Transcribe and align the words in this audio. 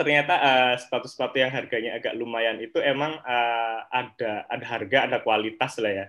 ternyata 0.00 0.34
uh, 0.40 0.74
sepatu-sepatu 0.80 1.36
yang 1.36 1.52
harganya 1.52 2.00
agak 2.00 2.16
lumayan 2.16 2.56
itu 2.56 2.80
emang 2.80 3.20
uh, 3.20 3.84
ada 3.92 4.48
ada 4.48 4.64
harga, 4.64 4.98
ada 5.04 5.18
kualitas 5.20 5.76
lah 5.76 5.92
ya. 5.92 6.06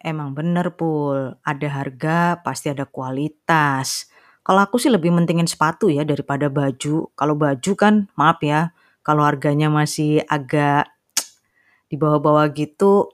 Emang 0.00 0.32
bener 0.32 0.72
Pul, 0.72 1.36
ada 1.44 1.68
harga 1.68 2.40
pasti 2.40 2.72
ada 2.72 2.88
kualitas. 2.88 4.08
Kalau 4.40 4.64
aku 4.64 4.80
sih 4.80 4.88
lebih 4.88 5.12
mentingin 5.12 5.44
sepatu 5.44 5.92
ya 5.92 6.08
daripada 6.08 6.48
baju. 6.48 7.12
Kalau 7.12 7.34
baju 7.36 7.72
kan 7.76 8.08
maaf 8.16 8.40
ya, 8.40 8.72
kalau 9.04 9.28
harganya 9.28 9.68
masih 9.68 10.24
agak 10.24 10.88
di 11.92 12.00
bawah-bawah 12.00 12.48
gitu, 12.56 13.12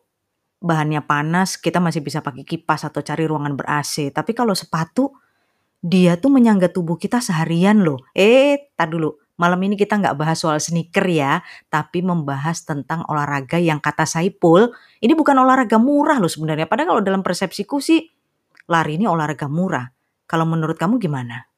bahannya 0.62 1.02
panas, 1.02 1.59
kita 1.59 1.82
masih 1.82 2.06
bisa 2.06 2.23
pakai 2.23 2.46
kipas 2.46 2.87
atau 2.87 3.02
cari 3.02 3.27
ruangan 3.27 3.59
ber-AC. 3.59 4.15
Tapi 4.15 4.30
kalau 4.30 4.54
sepatu, 4.54 5.10
dia 5.82 6.14
tuh 6.14 6.30
menyangga 6.30 6.70
tubuh 6.70 6.95
kita 6.95 7.18
seharian 7.18 7.82
loh. 7.82 7.98
Eh, 8.14 8.70
tak 8.78 8.95
dulu. 8.95 9.18
Malam 9.34 9.59
ini 9.66 9.74
kita 9.74 9.98
nggak 9.98 10.14
bahas 10.14 10.38
soal 10.38 10.62
sneaker 10.62 11.02
ya, 11.02 11.42
tapi 11.66 11.98
membahas 11.98 12.62
tentang 12.62 13.02
olahraga 13.10 13.59
yang 13.59 13.82
kata 13.82 14.06
Saipul, 14.06 14.70
ini 15.02 15.18
bukan 15.18 15.34
olahraga 15.42 15.82
murah 15.82 16.23
loh 16.23 16.30
sebenarnya. 16.30 16.70
Padahal 16.70 16.96
kalau 16.96 17.02
dalam 17.02 17.26
persepsiku 17.26 17.82
sih, 17.82 18.06
lari 18.70 19.02
ini 19.02 19.10
olahraga 19.10 19.50
murah. 19.50 19.90
Kalau 20.30 20.46
menurut 20.46 20.78
kamu 20.78 21.02
gimana? 21.02 21.52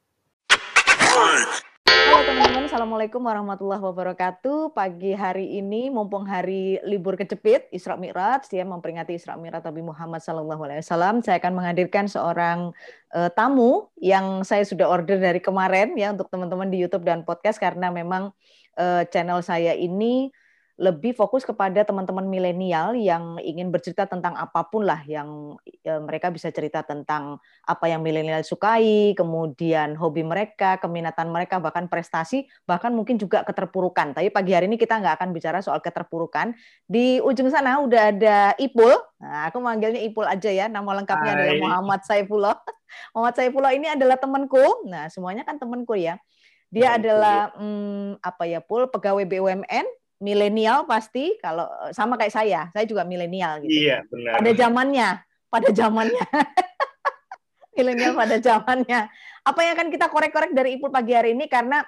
Assalamualaikum 2.75 3.23
warahmatullahi 3.23 3.79
wabarakatuh. 3.79 4.75
Pagi 4.75 5.15
hari 5.15 5.63
ini, 5.63 5.87
mumpung 5.87 6.27
hari 6.27 6.75
libur 6.83 7.15
kecepit, 7.15 7.71
Isra 7.71 7.95
Mi'raj, 7.95 8.51
dia 8.51 8.67
memperingati 8.67 9.15
Isra 9.15 9.39
Mi'raj 9.39 9.63
Nabi 9.63 9.79
Muhammad 9.79 10.19
SAW. 10.19 10.83
Saya 11.23 11.39
akan 11.39 11.55
menghadirkan 11.55 12.11
seorang 12.11 12.75
uh, 13.15 13.31
tamu 13.31 13.87
yang 14.03 14.43
saya 14.43 14.67
sudah 14.67 14.91
order 14.91 15.15
dari 15.15 15.39
kemarin 15.39 15.95
ya 15.95 16.11
untuk 16.11 16.27
teman-teman 16.27 16.67
di 16.67 16.83
YouTube 16.83 17.07
dan 17.07 17.23
podcast 17.23 17.63
karena 17.63 17.87
memang 17.95 18.35
uh, 18.75 19.07
channel 19.07 19.39
saya 19.39 19.71
ini 19.71 20.35
lebih 20.75 21.15
fokus 21.15 21.47
kepada 21.47 21.87
teman-teman 21.87 22.27
milenial 22.27 22.99
yang 22.99 23.39
ingin 23.39 23.71
bercerita 23.71 24.03
tentang 24.11 24.35
apa 24.35 24.67
pun 24.67 24.83
lah 24.83 24.99
yang 25.07 25.55
ya, 25.63 26.03
mereka 26.03 26.27
bisa 26.35 26.51
cerita 26.51 26.83
tentang 26.83 27.39
apa 27.63 27.87
yang 27.87 28.03
milenial 28.03 28.43
sukai, 28.43 29.15
kemudian 29.15 29.95
hobi 29.95 30.27
mereka, 30.27 30.75
keminatan 30.83 31.31
mereka, 31.31 31.63
bahkan 31.63 31.87
prestasi, 31.87 32.43
bahkan 32.67 32.91
mungkin 32.91 33.15
juga 33.15 33.47
keterpurukan. 33.47 34.19
Tapi 34.19 34.27
pagi 34.35 34.51
hari 34.51 34.67
ini 34.67 34.75
kita 34.75 34.99
nggak 34.99 35.15
akan 35.15 35.29
bicara 35.31 35.63
soal 35.63 35.79
keterpurukan. 35.79 36.51
Di 36.83 37.23
ujung 37.23 37.47
sana 37.47 37.79
udah 37.79 38.11
ada 38.11 38.37
Ipul. 38.59 38.99
Nah, 39.23 39.47
aku 39.47 39.63
manggilnya 39.63 40.03
Ipul 40.03 40.27
aja 40.27 40.51
ya. 40.51 40.67
Nama 40.67 40.91
lengkapnya 40.91 41.31
Hai. 41.31 41.39
adalah 41.39 41.55
Muhammad 41.63 42.01
Saifullah. 42.03 42.55
Muhammad 43.15 43.35
Saifullah 43.39 43.71
ini 43.71 43.95
adalah 43.95 44.19
temanku. 44.19 44.83
Nah, 44.91 45.07
semuanya 45.07 45.47
kan 45.47 45.55
temanku 45.55 45.95
ya. 45.95 46.19
Dia 46.67 46.99
adalah 46.99 47.55
hmm, 47.55 48.19
apa 48.19 48.43
ya 48.43 48.59
Pul 48.59 48.91
pegawai 48.91 49.23
BUMN 49.23 49.87
milenial 50.19 50.87
pasti 50.87 51.35
kalau 51.43 51.67
eh, 51.87 51.91
sama 51.91 52.15
kayak 52.15 52.33
saya, 52.33 52.61
saya 52.71 52.85
juga 52.87 53.03
milenial 53.03 53.63
gitu. 53.63 53.87
Iya, 53.87 54.07
benar. 54.07 54.31
Pada 54.39 54.51
zamannya, 54.55 55.09
pada 55.51 55.69
zamannya. 55.71 56.27
milenial 57.75 58.13
pada 58.15 58.37
zamannya. 58.39 59.01
Apa 59.45 59.59
yang 59.61 59.73
akan 59.75 59.89
kita 59.91 60.07
korek-korek 60.07 60.51
dari 60.55 60.79
Ipul 60.79 60.89
pagi 60.89 61.11
hari 61.11 61.35
ini 61.35 61.45
karena 61.51 61.83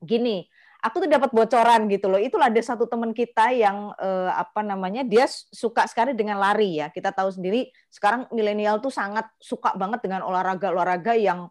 gini, 0.00 0.48
aku 0.80 1.04
tuh 1.04 1.10
dapat 1.10 1.30
bocoran 1.32 1.86
gitu 1.92 2.08
loh. 2.08 2.20
Itulah 2.20 2.48
ada 2.48 2.60
satu 2.64 2.88
teman 2.88 3.12
kita 3.12 3.52
yang 3.52 3.92
eh, 4.00 4.30
apa 4.32 4.64
namanya? 4.64 5.04
Dia 5.04 5.28
suka 5.28 5.84
sekali 5.84 6.16
dengan 6.16 6.40
lari 6.40 6.80
ya. 6.80 6.88
Kita 6.88 7.12
tahu 7.12 7.28
sendiri 7.28 7.68
sekarang 7.92 8.28
milenial 8.32 8.80
tuh 8.80 8.90
sangat 8.90 9.28
suka 9.36 9.76
banget 9.76 10.00
dengan 10.04 10.24
olahraga-olahraga 10.24 11.14
yang 11.20 11.48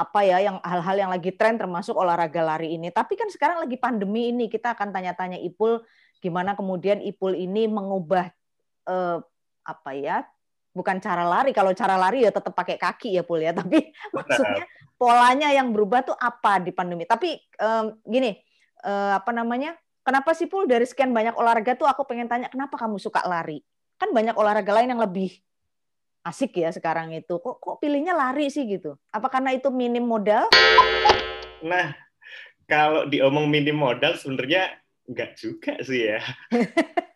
apa 0.00 0.24
ya 0.24 0.40
yang 0.40 0.56
hal-hal 0.64 0.96
yang 0.96 1.10
lagi 1.12 1.30
tren 1.36 1.60
termasuk 1.60 1.92
olahraga 1.92 2.40
lari 2.40 2.80
ini. 2.80 2.88
Tapi 2.88 3.20
kan 3.20 3.28
sekarang 3.28 3.60
lagi 3.60 3.76
pandemi 3.76 4.32
ini 4.32 4.48
kita 4.48 4.72
akan 4.72 4.88
tanya-tanya 4.96 5.36
Ipul 5.36 5.84
gimana 6.24 6.56
kemudian 6.56 7.04
Ipul 7.04 7.36
ini 7.36 7.68
mengubah 7.68 8.32
eh, 8.88 9.18
apa 9.68 9.90
ya 9.92 10.24
bukan 10.72 10.96
cara 11.04 11.28
lari. 11.28 11.52
Kalau 11.52 11.76
cara 11.76 12.00
lari 12.00 12.24
ya 12.24 12.32
tetap 12.32 12.56
pakai 12.56 12.80
kaki 12.80 13.20
ya 13.20 13.22
Pul 13.22 13.44
ya. 13.44 13.52
Tapi 13.60 13.92
maksudnya 14.16 14.64
polanya 14.96 15.52
yang 15.52 15.70
berubah 15.76 16.00
tuh 16.00 16.16
apa 16.16 16.56
di 16.64 16.72
pandemi? 16.72 17.04
Tapi 17.04 17.36
eh, 17.36 17.84
gini 18.08 18.32
eh, 18.80 19.12
apa 19.12 19.30
namanya 19.36 19.76
kenapa 20.00 20.32
sih 20.32 20.48
Pul 20.48 20.64
dari 20.64 20.88
sekian 20.88 21.12
banyak 21.12 21.36
olahraga 21.36 21.76
tuh 21.76 21.84
aku 21.84 22.08
pengen 22.08 22.30
tanya 22.30 22.48
kenapa 22.48 22.80
kamu 22.80 22.96
suka 22.96 23.20
lari? 23.28 23.60
Kan 24.00 24.16
banyak 24.16 24.32
olahraga 24.32 24.72
lain 24.80 24.96
yang 24.96 25.02
lebih 25.02 25.36
asik 26.20 26.60
ya 26.60 26.70
sekarang 26.72 27.12
itu. 27.16 27.40
Kok 27.40 27.56
kok 27.60 27.76
pilihnya 27.80 28.12
lari 28.12 28.52
sih 28.52 28.68
gitu? 28.68 28.96
Apa 29.12 29.32
karena 29.32 29.56
itu 29.56 29.72
minim 29.72 30.04
modal? 30.04 30.48
Nah, 31.64 31.96
kalau 32.68 33.08
diomong 33.08 33.48
minim 33.48 33.76
modal 33.76 34.16
sebenarnya 34.16 34.76
enggak 35.08 35.36
juga 35.40 35.80
sih 35.80 36.12
ya. 36.16 36.20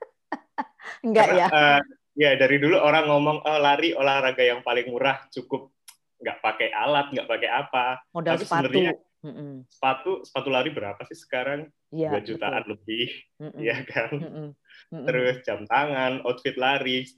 enggak 1.07 1.29
ya. 1.37 1.47
Uh, 1.53 1.81
ya 2.17 2.31
dari 2.39 2.57
dulu 2.57 2.81
orang 2.81 3.09
ngomong 3.11 3.45
oh 3.45 3.59
lari 3.61 3.93
olahraga 3.93 4.43
yang 4.43 4.65
paling 4.65 4.89
murah 4.89 5.27
cukup 5.31 5.75
nggak 6.21 6.41
pakai 6.41 6.69
alat 6.73 7.13
nggak 7.13 7.29
pakai 7.29 7.51
apa. 7.53 7.87
Modal 8.13 8.41
Tapi 8.41 8.45
sepatu. 8.49 8.81
Mm-mm. 9.25 9.65
Sepatu 9.73 10.21
sepatu 10.21 10.53
lari 10.53 10.69
berapa 10.69 11.01
sih 11.09 11.17
sekarang? 11.17 11.73
Ya, 11.89 12.13
Dua 12.13 12.21
jutaan 12.21 12.61
betul. 12.61 12.77
lebih, 12.77 13.09
Mm-mm. 13.41 13.61
ya 13.65 13.77
kan. 13.89 14.13
Mm-mm. 14.13 14.49
Mm-mm. 14.93 15.05
Terus 15.09 15.37
jam 15.49 15.65
tangan, 15.65 16.21
outfit 16.29 16.61
lari 16.61 17.09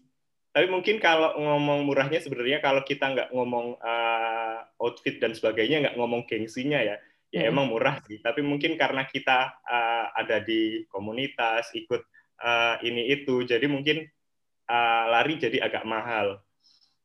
tapi 0.57 0.73
mungkin 0.73 0.97
kalau 0.97 1.37
ngomong 1.37 1.85
murahnya 1.85 2.17
sebenarnya 2.17 2.65
kalau 2.65 2.81
kita 2.81 3.13
nggak 3.13 3.29
ngomong 3.29 3.77
uh, 3.77 4.65
outfit 4.81 5.21
dan 5.21 5.37
sebagainya, 5.37 5.85
nggak 5.85 5.97
ngomong 6.01 6.25
gengsinya 6.25 6.81
ya, 6.81 6.97
ya 7.29 7.45
hmm. 7.45 7.53
emang 7.53 7.69
murah 7.69 8.01
sih. 8.09 8.25
Tapi 8.25 8.41
mungkin 8.41 8.81
karena 8.81 9.05
kita 9.05 9.53
uh, 9.53 10.17
ada 10.17 10.41
di 10.41 10.89
komunitas, 10.89 11.77
ikut 11.77 12.01
uh, 12.41 12.81
ini 12.81 13.05
itu, 13.13 13.45
jadi 13.45 13.69
mungkin 13.69 14.09
uh, 14.73 15.05
lari 15.13 15.37
jadi 15.37 15.61
agak 15.61 15.85
mahal. 15.85 16.41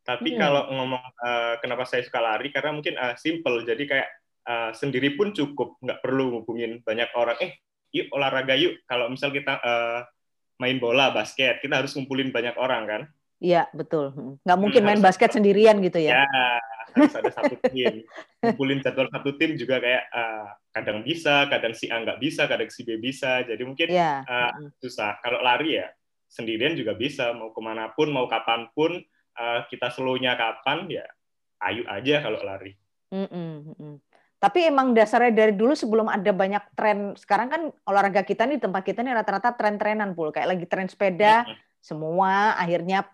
Tapi 0.07 0.31
hmm. 0.31 0.39
kalau 0.39 0.71
ngomong 0.71 1.03
uh, 1.19 1.59
kenapa 1.59 1.83
saya 1.83 2.07
suka 2.07 2.23
lari, 2.23 2.55
karena 2.55 2.71
mungkin 2.71 2.95
uh, 2.95 3.19
simple, 3.19 3.67
jadi 3.67 3.83
kayak 3.83 4.09
uh, 4.47 4.71
sendiri 4.71 5.19
pun 5.19 5.35
cukup, 5.35 5.75
nggak 5.83 5.99
perlu 5.99 6.39
ngubungin 6.39 6.79
banyak 6.87 7.11
orang. 7.19 7.35
Eh, 7.43 7.59
yuk 7.91 8.15
olahraga 8.15 8.55
yuk. 8.55 8.79
Kalau 8.87 9.11
misal 9.11 9.35
kita 9.35 9.59
uh, 9.59 10.07
main 10.55 10.79
bola, 10.79 11.11
basket, 11.11 11.59
kita 11.59 11.83
harus 11.83 11.91
ngumpulin 11.99 12.31
banyak 12.31 12.55
orang 12.55 12.87
kan 12.87 13.03
Iya, 13.41 13.65
betul. 13.73 14.13
Hmm. 14.13 14.37
Nggak 14.45 14.59
mungkin 14.61 14.81
main 14.85 15.01
basket 15.01 15.33
sendirian 15.33 15.81
gitu 15.81 15.97
ya. 15.97 16.21
Ya, 16.21 16.61
harus 16.93 17.13
ada 17.17 17.31
satu 17.33 17.57
tim. 17.73 18.05
Kumpulin 18.37 18.85
jadwal 18.85 19.09
satu 19.09 19.33
tim 19.33 19.57
juga 19.57 19.81
kayak 19.81 20.03
uh, 20.13 20.45
kadang 20.69 21.01
bisa, 21.01 21.49
kadang 21.49 21.73
si 21.73 21.89
A 21.89 22.05
nggak 22.05 22.21
bisa, 22.21 22.45
kadang 22.45 22.69
si 22.69 22.85
B 22.85 23.01
bisa. 23.01 23.41
Jadi 23.41 23.65
mungkin 23.65 23.89
ya. 23.89 24.21
uh, 24.21 24.53
susah. 24.77 25.17
Kalau 25.25 25.41
lari 25.41 25.81
ya 25.81 25.89
sendirian 26.29 26.77
juga 26.77 26.93
bisa. 26.93 27.33
Mau 27.33 27.49
ke 27.49 27.61
mana 27.65 27.89
pun, 27.97 28.13
mau 28.13 28.29
kapan 28.29 28.69
pun, 28.77 29.01
uh, 29.41 29.59
kita 29.73 29.89
slownya 29.89 30.37
kapan, 30.37 30.85
ya 30.85 31.05
ayu 31.65 31.81
aja 31.89 32.21
kalau 32.21 32.45
lari. 32.45 32.77
Mm 33.09 33.25
-mm. 33.73 33.95
Tapi 34.37 34.69
emang 34.69 34.93
dasarnya 34.93 35.33
dari 35.33 35.53
dulu 35.57 35.73
sebelum 35.73 36.09
ada 36.09 36.29
banyak 36.29 36.77
tren, 36.77 37.17
sekarang 37.17 37.49
kan 37.49 37.61
olahraga 37.89 38.21
kita 38.21 38.45
nih, 38.45 38.61
tempat 38.61 38.85
kita 38.85 39.01
nih 39.01 39.17
rata-rata 39.17 39.53
tren-trenan, 39.57 40.13
Pul. 40.13 40.29
Kayak 40.29 40.57
lagi 40.57 40.65
tren 40.69 40.85
sepeda, 40.85 41.45
mm 41.45 41.49
-hmm. 41.49 41.57
semua 41.81 42.57
akhirnya 42.57 43.05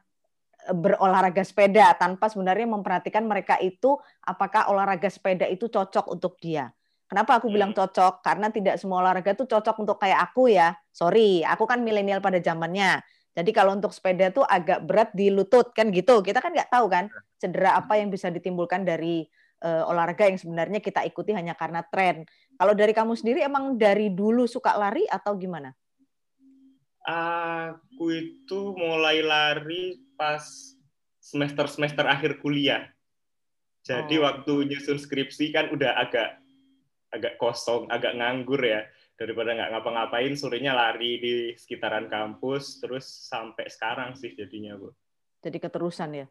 berolahraga 0.73 1.43
sepeda 1.43 1.95
tanpa 1.95 2.27
sebenarnya 2.27 2.67
memperhatikan 2.67 3.23
mereka 3.23 3.55
itu 3.63 3.95
apakah 4.23 4.67
olahraga 4.71 5.07
sepeda 5.07 5.47
itu 5.47 5.71
cocok 5.71 6.11
untuk 6.11 6.35
dia. 6.39 6.71
Kenapa 7.07 7.39
aku 7.39 7.47
bilang 7.47 7.71
hmm. 7.71 7.79
cocok? 7.79 8.19
Karena 8.19 8.51
tidak 8.51 8.75
semua 8.83 8.99
olahraga 8.99 9.31
itu 9.31 9.47
cocok 9.47 9.75
untuk 9.79 9.95
kayak 9.95 10.19
aku 10.27 10.51
ya. 10.51 10.75
Sorry, 10.91 11.39
aku 11.41 11.63
kan 11.63 11.79
milenial 11.79 12.19
pada 12.19 12.43
zamannya. 12.43 12.99
Jadi 13.31 13.53
kalau 13.55 13.77
untuk 13.77 13.95
sepeda 13.95 14.33
tuh 14.33 14.43
agak 14.43 14.83
berat 14.83 15.15
di 15.15 15.31
lutut 15.31 15.71
kan 15.71 15.87
gitu. 15.93 16.19
Kita 16.19 16.43
kan 16.43 16.51
nggak 16.51 16.73
tahu 16.73 16.91
kan 16.91 17.07
cedera 17.39 17.79
apa 17.79 17.95
yang 17.95 18.11
bisa 18.11 18.27
ditimbulkan 18.27 18.83
dari 18.83 19.23
uh, 19.63 19.87
olahraga 19.87 20.27
yang 20.27 20.41
sebenarnya 20.41 20.83
kita 20.83 21.05
ikuti 21.07 21.31
hanya 21.31 21.55
karena 21.55 21.85
tren. 21.85 22.27
Kalau 22.57 22.73
dari 22.73 22.91
kamu 22.91 23.13
sendiri 23.13 23.45
emang 23.45 23.77
dari 23.77 24.11
dulu 24.11 24.49
suka 24.49 24.73
lari 24.75 25.05
atau 25.07 25.37
gimana? 25.37 25.71
Aku 27.07 28.11
itu 28.11 28.75
mulai 28.75 29.23
lari 29.23 30.06
pas 30.17 30.41
semester-semester 31.21 32.03
akhir 32.03 32.41
kuliah. 32.41 32.89
Jadi 33.85 34.19
oh. 34.19 34.27
waktu 34.27 34.53
nyusun 34.67 34.99
skripsi 34.99 35.55
kan 35.55 35.71
udah 35.71 35.95
agak 35.95 36.41
agak 37.13 37.39
kosong, 37.39 37.87
agak 37.87 38.19
nganggur 38.19 38.59
ya. 38.59 38.83
Daripada 39.17 39.57
nggak 39.57 39.71
ngapa-ngapain, 39.73 40.37
sorenya 40.37 40.77
lari 40.77 41.17
di 41.17 41.33
sekitaran 41.57 42.05
kampus, 42.05 42.77
terus 42.77 43.07
sampai 43.07 43.65
sekarang 43.65 44.13
sih 44.13 44.37
jadinya, 44.37 44.77
Bu. 44.77 44.93
Jadi 45.41 45.57
keterusan 45.57 46.09
ya? 46.13 46.25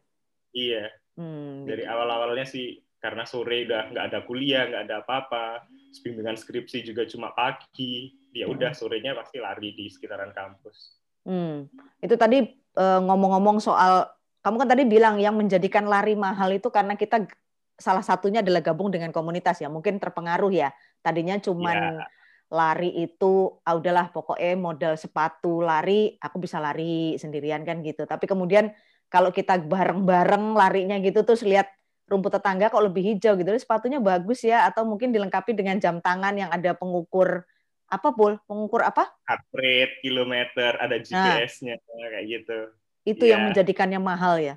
Iya. 0.55 0.87
Hmm, 1.17 1.67
Dari 1.67 1.83
gitu. 1.83 1.91
awal-awalnya 1.91 2.47
sih 2.47 2.79
karena 2.97 3.27
sore 3.27 3.67
udah 3.67 3.91
nggak 3.91 4.05
ada 4.07 4.19
kuliah, 4.23 4.63
nggak 4.71 4.83
ada 4.87 4.95
apa-apa. 5.03 5.67
Bimbingan 5.99 6.37
skripsi 6.37 6.85
juga 6.85 7.03
cuma 7.09 7.35
pagi. 7.35 8.13
Ya 8.31 8.47
hmm. 8.47 8.53
udah 8.55 8.71
sorenya 8.71 9.17
pasti 9.17 9.41
lari 9.41 9.73
di 9.73 9.91
sekitaran 9.91 10.31
kampus. 10.31 10.96
Hmm. 11.27 11.67
Itu 11.99 12.15
tadi 12.15 12.57
Eh, 12.77 13.01
ngomong-ngomong 13.01 13.57
soal 13.57 14.05
kamu 14.45 14.55
kan 14.63 14.69
tadi 14.69 14.83
bilang 14.85 15.17
yang 15.17 15.33
menjadikan 15.33 15.89
lari 15.89 16.13
mahal 16.13 16.53
itu 16.53 16.69
karena 16.69 16.93
kita 16.93 17.25
salah 17.73 18.05
satunya 18.05 18.45
adalah 18.45 18.61
gabung 18.61 18.93
dengan 18.93 19.09
komunitas 19.09 19.57
ya. 19.65 19.67
Mungkin 19.67 19.97
terpengaruh 19.97 20.53
ya. 20.53 20.69
Tadinya 21.01 21.41
cuman 21.41 22.05
yeah. 22.05 22.07
lari 22.53 22.93
itu, 23.01 23.49
ah 23.65 23.73
udahlah 23.73 24.13
pokoknya 24.13 24.53
modal 24.61 24.93
sepatu 24.93 25.65
lari, 25.65 26.21
aku 26.21 26.37
bisa 26.37 26.61
lari 26.61 27.17
sendirian 27.17 27.65
kan 27.65 27.81
gitu. 27.81 28.05
Tapi 28.05 28.29
kemudian 28.29 28.69
kalau 29.09 29.33
kita 29.33 29.57
bareng-bareng 29.57 30.53
larinya 30.53 31.01
gitu 31.01 31.25
terus 31.25 31.41
lihat 31.41 31.73
rumput 32.05 32.37
tetangga 32.39 32.69
kok 32.69 32.85
lebih 32.85 33.03
hijau 33.03 33.33
gitu, 33.35 33.49
sepatunya 33.57 33.97
bagus 33.97 34.45
ya 34.45 34.69
atau 34.69 34.85
mungkin 34.85 35.09
dilengkapi 35.09 35.51
dengan 35.57 35.81
jam 35.81 35.97
tangan 35.97 36.37
yang 36.37 36.53
ada 36.53 36.77
pengukur 36.77 37.43
apa 37.87 38.07
pul 38.11 38.35
pengukur 38.45 38.83
apa? 38.83 39.07
Heart 39.27 39.47
rate 39.55 39.95
kilometer 40.03 40.75
ada 40.75 40.99
GPS-nya 40.99 41.79
nah, 41.79 42.09
kayak 42.11 42.25
gitu. 42.27 42.59
Itu 43.07 43.23
yeah. 43.23 43.31
yang 43.35 43.41
menjadikannya 43.51 43.99
mahal 44.03 44.35
ya? 44.39 44.55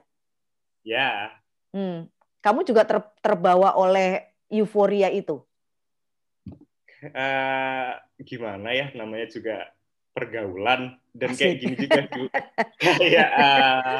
Ya 0.83 0.97
yeah. 0.99 1.17
hmm. 1.71 1.99
kamu 2.43 2.67
juga 2.67 2.83
ter, 2.83 2.99
terbawa 3.23 3.79
oleh 3.79 4.27
euforia 4.51 5.09
itu? 5.15 5.39
Uh, 7.01 7.97
gimana 8.21 8.75
ya? 8.75 8.91
Namanya 8.99 9.31
juga 9.31 9.71
pergaulan 10.11 10.99
dan 11.15 11.31
Asik. 11.33 11.39
kayak 11.39 11.57
gini 11.63 11.75
juga 11.87 12.03
kayak 12.83 13.31
uh, 13.47 13.99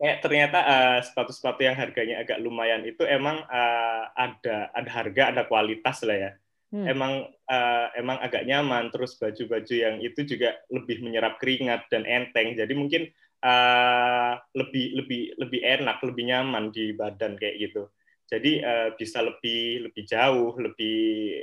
kayak 0.00 0.18
ternyata 0.24 0.58
uh, 0.64 0.98
sepatu-sepatu 1.04 1.60
yang 1.64 1.76
harganya 1.76 2.24
agak 2.24 2.40
lumayan 2.40 2.84
itu 2.88 3.04
emang 3.04 3.44
uh, 3.48 4.02
ada 4.16 4.72
ada 4.72 4.90
harga 4.90 5.22
ada 5.32 5.42
kualitas 5.44 6.00
lah 6.04 6.16
ya 6.16 6.30
hmm. 6.72 6.86
emang 6.86 7.12
uh, 7.50 7.86
emang 7.94 8.18
agak 8.22 8.46
nyaman 8.46 8.90
terus 8.90 9.18
baju-baju 9.18 9.74
yang 9.74 9.96
itu 10.02 10.24
juga 10.26 10.58
lebih 10.72 11.02
menyerap 11.02 11.38
keringat 11.38 11.86
dan 11.92 12.06
enteng. 12.06 12.56
Jadi 12.56 12.72
mungkin 12.74 13.02
uh, 13.44 14.34
lebih 14.56 15.04
lebih 15.04 15.22
lebih 15.38 15.60
enak 15.62 15.98
lebih 16.02 16.24
nyaman 16.26 16.74
di 16.74 16.94
badan 16.96 17.38
kayak 17.38 17.56
gitu. 17.70 17.90
Jadi 18.26 18.62
uh, 18.62 18.90
bisa 18.98 19.22
lebih 19.22 19.90
lebih 19.90 20.02
jauh 20.02 20.52
lebih 20.58 21.42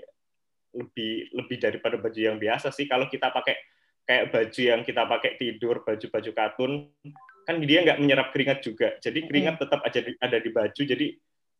lebih 0.74 1.14
lebih 1.32 1.58
daripada 1.62 1.96
baju 1.96 2.20
yang 2.20 2.38
biasa 2.42 2.74
sih. 2.74 2.90
Kalau 2.90 3.08
kita 3.08 3.30
pakai 3.32 3.56
kayak 4.04 4.36
baju 4.36 4.62
yang 4.62 4.82
kita 4.84 5.08
pakai 5.08 5.32
tidur 5.40 5.80
baju-baju 5.88 6.32
katun 6.36 6.92
kan 7.44 7.60
dia 7.64 7.84
nggak 7.84 8.00
menyerap 8.00 8.28
keringat 8.36 8.60
juga. 8.64 8.96
Jadi 9.00 9.28
keringat 9.28 9.60
tetap 9.60 9.80
aja 9.84 10.00
ada 10.20 10.38
di 10.40 10.50
baju 10.52 10.82
jadi 10.84 11.08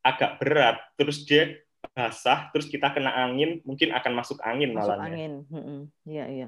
agak 0.04 0.32
berat. 0.44 0.78
Terus 1.00 1.24
dia 1.24 1.56
basah 1.92 2.50
terus 2.56 2.72
kita 2.72 2.96
kena 2.96 3.12
angin 3.12 3.60
mungkin 3.68 3.92
akan 3.92 4.12
masuk 4.16 4.40
angin 4.40 4.72
masuk 4.72 4.96
malah 4.96 5.12
angin. 5.12 5.44
Iya 6.08 6.26
iya. 6.32 6.48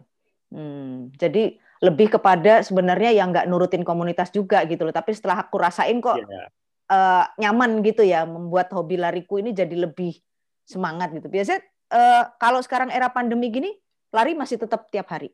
Hmm. 0.56 1.12
jadi 1.20 1.58
lebih 1.84 2.16
kepada 2.16 2.64
sebenarnya 2.64 3.12
yang 3.12 3.34
nggak 3.34 3.50
nurutin 3.50 3.84
komunitas 3.84 4.32
juga 4.32 4.64
gitu 4.64 4.88
loh. 4.88 4.96
Tapi 4.96 5.12
setelah 5.12 5.44
aku 5.44 5.60
rasain 5.60 6.00
kok 6.00 6.22
yeah. 6.22 6.48
uh, 6.88 7.26
nyaman 7.36 7.84
gitu 7.84 8.06
ya 8.06 8.24
membuat 8.24 8.72
hobi 8.72 8.96
lariku 8.96 9.42
ini 9.42 9.52
jadi 9.52 9.76
lebih 9.76 10.16
semangat 10.64 11.12
gitu. 11.12 11.28
Biasanya 11.28 11.62
uh, 11.92 12.24
kalau 12.40 12.64
sekarang 12.64 12.94
era 12.94 13.12
pandemi 13.12 13.52
gini 13.52 13.74
lari 14.16 14.32
masih 14.38 14.56
tetap 14.56 14.88
tiap 14.88 15.12
hari? 15.12 15.34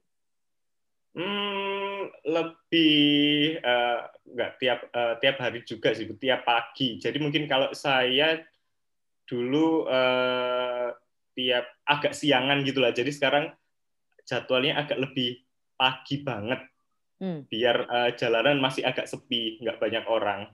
Hmm, 1.12 2.08
lebih 2.24 3.60
uh, 3.62 4.00
nggak 4.32 4.52
tiap 4.64 4.80
uh, 4.96 5.14
tiap 5.20 5.38
hari 5.44 5.60
juga 5.68 5.92
sih, 5.92 6.08
tiap 6.18 6.48
pagi. 6.48 6.98
Jadi 6.98 7.20
mungkin 7.20 7.46
kalau 7.46 7.76
saya 7.76 8.42
dulu 9.32 9.88
uh, 9.88 10.92
tiap 11.32 11.66
agak 11.88 12.12
siangan 12.12 12.60
gitulah. 12.68 12.92
Jadi 12.92 13.16
sekarang 13.16 13.48
jadwalnya 14.28 14.84
agak 14.84 15.00
lebih 15.00 15.40
pagi 15.80 16.20
banget. 16.20 16.60
Hmm. 17.22 17.48
Biar 17.48 17.88
uh, 17.88 18.10
jalanan 18.20 18.60
masih 18.60 18.84
agak 18.84 19.08
sepi, 19.08 19.64
nggak 19.64 19.80
banyak 19.80 20.04
orang. 20.12 20.52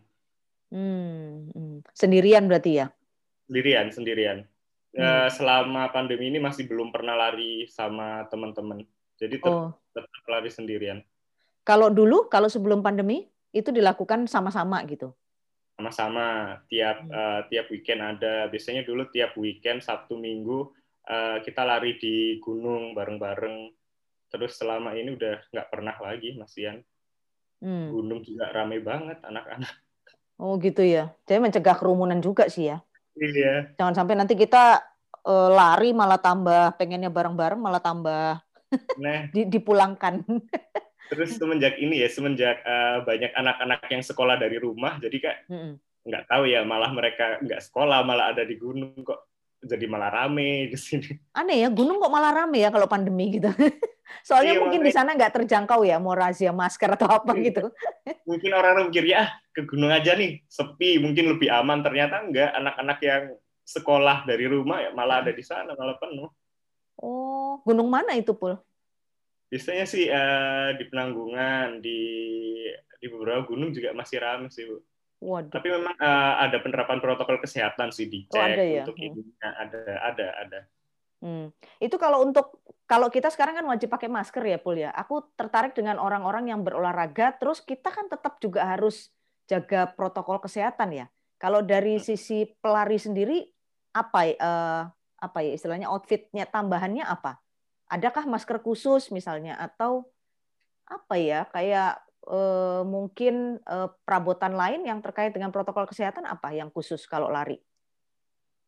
Hmm, 0.70 1.50
hmm. 1.50 1.82
Sendirian 1.98 2.46
berarti 2.46 2.86
ya? 2.86 2.94
Sendirian, 3.50 3.88
sendirian. 3.90 4.38
Hmm. 4.94 5.02
Uh, 5.02 5.30
selama 5.34 5.90
pandemi 5.90 6.30
ini 6.30 6.38
masih 6.38 6.70
belum 6.70 6.94
pernah 6.94 7.18
lari 7.18 7.66
sama 7.72 8.30
teman-teman. 8.30 8.86
Jadi 9.18 9.42
ter 9.42 9.50
oh. 9.50 9.74
tetap 9.96 10.26
lari 10.30 10.52
sendirian. 10.54 11.02
Kalau 11.66 11.90
dulu, 11.90 12.30
kalau 12.30 12.48
sebelum 12.48 12.86
pandemi 12.86 13.28
itu 13.52 13.74
dilakukan 13.74 14.30
sama-sama 14.30 14.84
gitu? 14.86 15.12
Sama-sama 15.78 16.58
tiap 16.66 17.06
uh, 17.14 17.46
tiap 17.54 17.70
weekend 17.70 18.02
ada. 18.02 18.50
Biasanya 18.50 18.82
dulu 18.82 19.06
tiap 19.14 19.38
weekend 19.38 19.86
Sabtu 19.86 20.18
Minggu 20.18 20.74
uh, 21.06 21.38
kita 21.46 21.62
lari 21.62 22.02
di 22.02 22.42
gunung 22.42 22.98
bareng-bareng. 22.98 23.70
Terus 24.34 24.58
selama 24.58 24.98
ini 24.98 25.14
udah 25.14 25.38
nggak 25.54 25.70
pernah 25.70 25.96
lagi 26.02 26.34
Masian 26.36 26.82
hmm. 27.62 27.94
gunung 27.94 28.26
juga 28.26 28.50
rame 28.50 28.82
banget 28.82 29.22
anak-anak. 29.22 29.74
Oh 30.42 30.58
gitu 30.58 30.82
ya. 30.82 31.14
Jadi 31.30 31.40
mencegah 31.46 31.78
kerumunan 31.78 32.18
juga 32.20 32.50
sih 32.50 32.74
ya. 32.74 32.82
Iya. 33.18 33.74
Jangan 33.78 33.94
sampai 33.94 34.18
nanti 34.18 34.34
kita 34.34 34.82
uh, 35.26 35.50
lari 35.54 35.94
malah 35.94 36.22
tambah 36.22 36.74
pengennya 36.78 37.14
bareng-bareng 37.14 37.62
malah 37.62 37.82
tambah 37.82 38.42
nah. 38.98 39.22
dipulangkan 39.54 40.22
terus 41.08 41.36
semenjak 41.36 41.80
ini 41.80 42.04
ya 42.04 42.10
semenjak 42.12 42.62
uh, 42.64 43.04
banyak 43.04 43.32
anak-anak 43.34 43.82
yang 43.88 44.04
sekolah 44.04 44.36
dari 44.36 44.58
rumah 44.60 45.00
jadi 45.00 45.18
kak 45.18 45.38
nggak 46.08 46.24
tahu 46.32 46.48
ya 46.48 46.64
malah 46.64 46.92
mereka 46.96 47.40
nggak 47.44 47.62
sekolah 47.68 48.04
malah 48.08 48.32
ada 48.32 48.48
di 48.48 48.56
gunung 48.56 48.96
kok 49.04 49.28
jadi 49.58 49.86
malah 49.90 50.14
rame 50.14 50.70
di 50.70 50.78
sini. 50.78 51.10
Aneh 51.34 51.66
ya 51.66 51.70
gunung 51.74 51.98
kok 51.98 52.14
malah 52.14 52.32
rame 52.32 52.62
ya 52.62 52.70
kalau 52.70 52.86
pandemi 52.86 53.42
gitu. 53.42 53.50
Soalnya 54.28 54.56
iya, 54.56 54.62
mungkin 54.64 54.82
di 54.88 54.92
sana 54.94 55.18
nggak 55.18 55.36
terjangkau 55.42 55.84
ya 55.84 56.00
mau 56.00 56.16
razia 56.16 56.56
masker 56.56 56.96
atau 56.96 57.10
apa 57.12 57.36
iya. 57.36 57.52
gitu. 57.52 57.66
Mungkin 58.30 58.52
orang-orang 58.56 58.88
mikir 58.88 59.04
ya 59.04 59.28
ke 59.52 59.68
gunung 59.68 59.92
aja 59.92 60.16
nih 60.16 60.40
sepi 60.48 61.02
mungkin 61.04 61.36
lebih 61.36 61.52
aman. 61.52 61.84
Ternyata 61.84 62.24
enggak 62.24 62.56
anak-anak 62.56 63.00
yang 63.04 63.24
sekolah 63.68 64.24
dari 64.24 64.48
rumah 64.48 64.80
ya 64.80 64.96
malah 64.96 65.26
ada 65.26 65.36
di 65.36 65.44
sana 65.44 65.76
malah 65.76 66.00
penuh. 66.00 66.32
Oh 67.04 67.60
gunung 67.68 67.92
mana 67.92 68.16
itu 68.16 68.32
pul 68.32 68.56
biasanya 69.48 69.86
sih 69.88 70.12
uh, 70.12 70.76
di 70.76 70.84
penanggungan 70.92 71.80
di 71.80 72.02
di 72.98 73.08
beberapa 73.08 73.48
gunung 73.48 73.72
juga 73.72 73.96
masih 73.96 74.20
ramai 74.20 74.52
sih 74.52 74.68
bu. 74.68 74.84
Waduh. 75.18 75.50
Tapi 75.50 75.68
memang 75.74 75.98
uh, 75.98 76.34
ada 76.46 76.62
penerapan 76.62 77.02
protokol 77.02 77.42
kesehatan 77.42 77.90
sih 77.90 78.06
dicek 78.06 78.38
oh, 78.38 78.44
ada 78.44 78.62
ya? 78.62 78.86
untuk 78.86 78.98
hmm. 79.02 79.08
ibunya 79.10 79.48
ada 79.50 79.82
ada 80.06 80.28
ada. 80.46 80.60
Hmm. 81.18 81.50
Itu 81.82 81.98
kalau 81.98 82.22
untuk 82.22 82.62
kalau 82.86 83.10
kita 83.10 83.34
sekarang 83.34 83.58
kan 83.58 83.66
wajib 83.66 83.90
pakai 83.90 84.12
masker 84.12 84.44
ya 84.46 84.62
Pul 84.62 84.86
ya. 84.86 84.94
Aku 84.94 85.26
tertarik 85.34 85.74
dengan 85.74 85.98
orang-orang 85.98 86.54
yang 86.54 86.62
berolahraga 86.62 87.34
terus 87.42 87.66
kita 87.66 87.90
kan 87.90 88.06
tetap 88.06 88.38
juga 88.38 88.70
harus 88.70 89.10
jaga 89.50 89.90
protokol 89.90 90.38
kesehatan 90.38 90.94
ya. 90.94 91.06
Kalau 91.42 91.66
dari 91.66 91.98
hmm. 91.98 92.04
sisi 92.04 92.46
pelari 92.62 93.02
sendiri 93.02 93.42
apa 93.98 94.22
uh, 94.38 94.84
apa 95.18 95.40
ya 95.42 95.58
istilahnya 95.58 95.90
outfitnya 95.90 96.46
tambahannya 96.46 97.02
apa? 97.02 97.42
Adakah 97.88 98.28
masker 98.28 98.60
khusus 98.60 99.10
misalnya 99.10 99.56
atau 99.56 100.08
apa 100.88 101.16
ya 101.20 101.44
kayak 101.52 102.00
eh, 102.28 102.84
mungkin 102.88 103.60
eh, 103.64 103.90
perabotan 104.08 104.56
lain 104.56 104.88
yang 104.88 105.00
terkait 105.04 105.36
dengan 105.36 105.52
protokol 105.52 105.88
kesehatan 105.88 106.28
apa 106.28 106.56
yang 106.56 106.72
khusus 106.72 107.04
kalau 107.08 107.32
lari? 107.32 107.60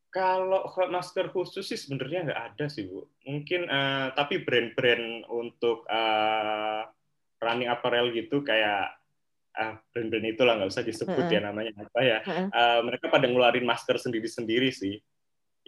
Kalau 0.09 0.65
masker 0.89 1.29
khusus 1.29 1.69
sih 1.69 1.77
sebenarnya 1.77 2.25
nggak 2.25 2.41
ada 2.53 2.65
sih 2.65 2.89
bu. 2.89 3.05
Mungkin 3.29 3.69
uh, 3.69 4.09
tapi 4.17 4.41
brand-brand 4.41 5.29
untuk 5.29 5.85
uh, 5.85 6.81
running 7.37 7.69
apparel 7.69 8.09
gitu 8.09 8.41
kayak 8.41 8.89
uh, 9.53 9.77
brand-brand 9.93 10.25
itulah 10.33 10.57
nggak 10.57 10.73
usah 10.73 10.81
disebut 10.81 11.13
uh 11.13 11.29
-uh. 11.29 11.35
ya 11.37 11.39
namanya 11.45 11.77
apa 11.85 12.01
ya. 12.01 12.19
Uh, 12.25 12.81
mereka 12.89 13.05
pada 13.13 13.29
ngeluarin 13.29 13.61
masker 13.61 14.01
sendiri-sendiri 14.01 14.73
sih 14.73 14.97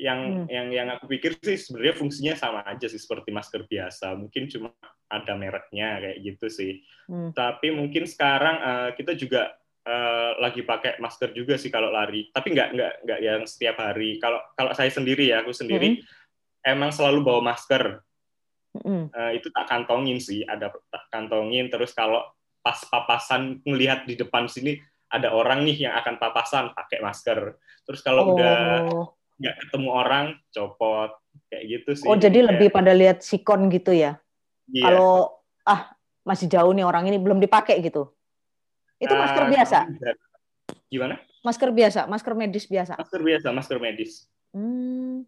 yang 0.01 0.19
hmm. 0.25 0.45
yang 0.49 0.67
yang 0.73 0.87
aku 0.97 1.05
pikir 1.05 1.37
sih 1.37 1.61
sebenarnya 1.61 1.95
fungsinya 2.01 2.33
sama 2.33 2.65
aja 2.65 2.89
sih 2.89 2.97
seperti 2.97 3.29
masker 3.29 3.69
biasa 3.69 4.17
mungkin 4.17 4.49
cuma 4.49 4.73
ada 5.05 5.37
mereknya 5.37 6.01
kayak 6.01 6.17
gitu 6.25 6.45
sih 6.49 6.73
hmm. 7.05 7.37
tapi 7.37 7.69
mungkin 7.69 8.09
sekarang 8.09 8.57
uh, 8.57 8.89
kita 8.97 9.13
juga 9.13 9.53
uh, 9.85 10.41
lagi 10.41 10.65
pakai 10.65 10.97
masker 10.97 11.37
juga 11.37 11.61
sih 11.61 11.69
kalau 11.69 11.93
lari 11.93 12.33
tapi 12.33 12.49
nggak 12.49 12.69
nggak 12.73 12.93
nggak 13.05 13.19
yang 13.21 13.45
setiap 13.45 13.77
hari 13.77 14.17
kalau 14.17 14.41
kalau 14.57 14.73
saya 14.73 14.89
sendiri 14.89 15.29
ya 15.29 15.45
aku 15.45 15.53
sendiri 15.53 16.01
hmm. 16.01 16.65
emang 16.65 16.89
selalu 16.89 17.21
bawa 17.21 17.53
masker 17.53 18.01
hmm. 18.81 19.13
uh, 19.13 19.31
itu 19.37 19.53
tak 19.53 19.69
kantongin 19.69 20.17
sih 20.17 20.41
ada 20.49 20.73
tak 20.89 21.05
kantongin 21.13 21.69
terus 21.69 21.93
kalau 21.93 22.25
pas 22.65 22.81
papasan 22.89 23.61
ngelihat 23.69 24.09
di 24.09 24.17
depan 24.17 24.49
sini 24.49 24.81
ada 25.13 25.29
orang 25.29 25.61
nih 25.61 25.85
yang 25.85 25.93
akan 25.93 26.17
papasan 26.17 26.73
pakai 26.73 27.05
masker 27.05 27.53
terus 27.85 28.01
kalau 28.01 28.31
oh. 28.31 28.33
udah 28.33 28.57
nggak 29.41 29.55
ketemu 29.65 29.89
orang 29.89 30.25
copot 30.53 31.11
kayak 31.49 31.63
gitu 31.65 31.89
sih. 31.97 32.07
Oh 32.07 32.15
jadi 32.15 32.45
kayak... 32.45 32.49
lebih 32.53 32.67
pada 32.69 32.93
lihat 32.93 33.25
sikon 33.25 33.67
gitu 33.73 33.91
ya? 33.91 34.21
Iya. 34.69 34.83
Kalau 34.85 35.41
ah 35.65 35.97
masih 36.21 36.45
jauh 36.45 36.71
nih 36.71 36.85
orang 36.85 37.09
ini 37.09 37.17
belum 37.17 37.41
dipakai 37.41 37.81
gitu. 37.81 38.13
Itu 39.01 39.17
masker 39.17 39.45
uh, 39.45 39.49
biasa? 39.49 39.77
Gimana? 40.93 41.17
Masker 41.41 41.69
biasa, 41.73 42.05
masker 42.05 42.33
medis 42.37 42.69
biasa. 42.69 42.93
Masker 43.01 43.21
biasa, 43.25 43.47
masker 43.49 43.77
medis. 43.81 44.29
Hmm. 44.53 45.25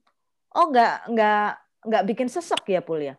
Oh 0.53 0.69
nggak 0.69 1.09
nggak 1.09 1.47
nggak 1.89 2.03
bikin 2.13 2.29
sesek 2.29 2.61
ya 2.69 2.85
Pul 2.85 3.01
ya? 3.01 3.15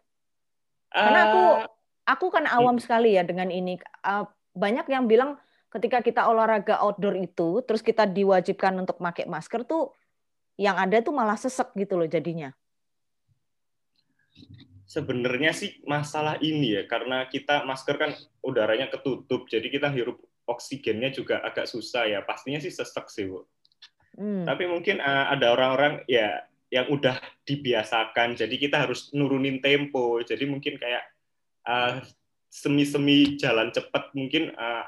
Karena 0.94 1.20
aku 1.26 1.42
uh, 1.42 1.66
aku 2.06 2.26
kan 2.30 2.46
awam 2.46 2.78
hmm. 2.78 2.84
sekali 2.86 3.18
ya 3.18 3.26
dengan 3.26 3.50
ini. 3.50 3.74
Uh, 4.06 4.30
banyak 4.54 4.86
yang 4.86 5.10
bilang 5.10 5.34
ketika 5.74 5.98
kita 5.98 6.22
olahraga 6.30 6.78
outdoor 6.78 7.18
itu, 7.18 7.58
terus 7.66 7.82
kita 7.82 8.06
diwajibkan 8.06 8.78
untuk 8.78 9.02
pakai 9.02 9.26
masker 9.26 9.66
tuh, 9.66 9.90
yang 10.54 10.78
ada 10.78 11.02
tuh 11.02 11.14
malah 11.14 11.38
sesek 11.38 11.74
gitu 11.74 11.98
loh 11.98 12.06
jadinya. 12.06 12.54
Sebenarnya 14.84 15.50
sih 15.50 15.82
masalah 15.82 16.38
ini 16.38 16.78
ya, 16.78 16.82
karena 16.86 17.26
kita 17.26 17.66
masker 17.66 17.98
kan 17.98 18.14
udaranya 18.46 18.86
ketutup, 18.86 19.50
jadi 19.50 19.66
kita 19.66 19.90
hirup 19.90 20.22
oksigennya 20.46 21.10
juga 21.10 21.42
agak 21.42 21.66
susah 21.66 22.06
ya. 22.06 22.22
Pastinya 22.22 22.62
sih 22.62 22.70
sesek 22.70 23.10
sih, 23.10 23.26
Bu. 23.26 23.42
Hmm. 24.14 24.46
Tapi 24.46 24.70
mungkin 24.70 25.02
uh, 25.02 25.34
ada 25.34 25.50
orang-orang 25.50 26.06
ya 26.06 26.46
yang 26.70 26.86
udah 26.90 27.18
dibiasakan, 27.42 28.38
jadi 28.38 28.54
kita 28.54 28.86
harus 28.86 29.10
nurunin 29.10 29.58
tempo. 29.58 30.22
Jadi 30.22 30.46
mungkin 30.46 30.78
kayak 30.78 31.02
uh, 31.66 31.98
semi-semi 32.46 33.34
jalan 33.34 33.74
cepat 33.74 34.14
mungkin 34.14 34.54
uh, 34.54 34.86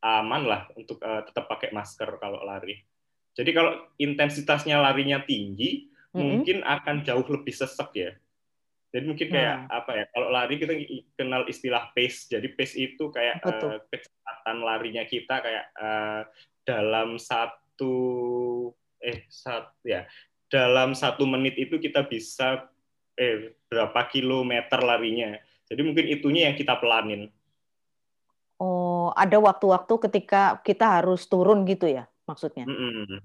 aman 0.00 0.46
lah 0.46 0.62
untuk 0.78 1.02
uh, 1.02 1.26
tetap 1.26 1.50
pakai 1.50 1.74
masker 1.74 2.22
kalau 2.22 2.38
lari. 2.46 2.86
Jadi 3.34 3.50
kalau 3.54 3.72
intensitasnya 3.96 4.80
larinya 4.82 5.22
tinggi, 5.22 5.86
mm-hmm. 5.86 6.20
mungkin 6.20 6.58
akan 6.66 7.06
jauh 7.06 7.26
lebih 7.30 7.54
sesek 7.54 7.90
ya. 7.94 8.12
Jadi 8.90 9.04
mungkin 9.06 9.28
kayak 9.30 9.70
nah. 9.70 9.78
apa 9.82 9.90
ya? 9.94 10.04
Kalau 10.10 10.28
lari 10.34 10.54
kita 10.58 10.74
kenal 11.14 11.46
istilah 11.46 11.94
pace. 11.94 12.26
Jadi 12.26 12.50
pace 12.50 12.74
itu 12.74 13.14
kayak 13.14 13.38
uh, 13.46 13.78
kecepatan 13.86 14.56
larinya 14.66 15.06
kita 15.06 15.38
kayak 15.38 15.66
uh, 15.78 16.26
dalam 16.66 17.14
satu 17.14 17.94
eh 19.00 19.24
satu 19.32 19.80
ya 19.86 20.04
dalam 20.50 20.92
satu 20.92 21.24
menit 21.24 21.56
itu 21.56 21.78
kita 21.78 22.02
bisa 22.04 22.66
eh 23.14 23.54
berapa 23.70 24.10
kilometer 24.10 24.82
larinya. 24.82 25.38
Jadi 25.70 25.80
mungkin 25.86 26.10
itunya 26.10 26.50
yang 26.50 26.58
kita 26.58 26.74
pelanin. 26.82 27.30
Oh, 28.58 29.14
ada 29.14 29.38
waktu-waktu 29.38 30.10
ketika 30.10 30.58
kita 30.66 31.00
harus 31.00 31.24
turun 31.30 31.62
gitu 31.64 31.88
ya, 31.88 32.09
maksudnya? 32.30 32.70
Hmm, 32.70 33.18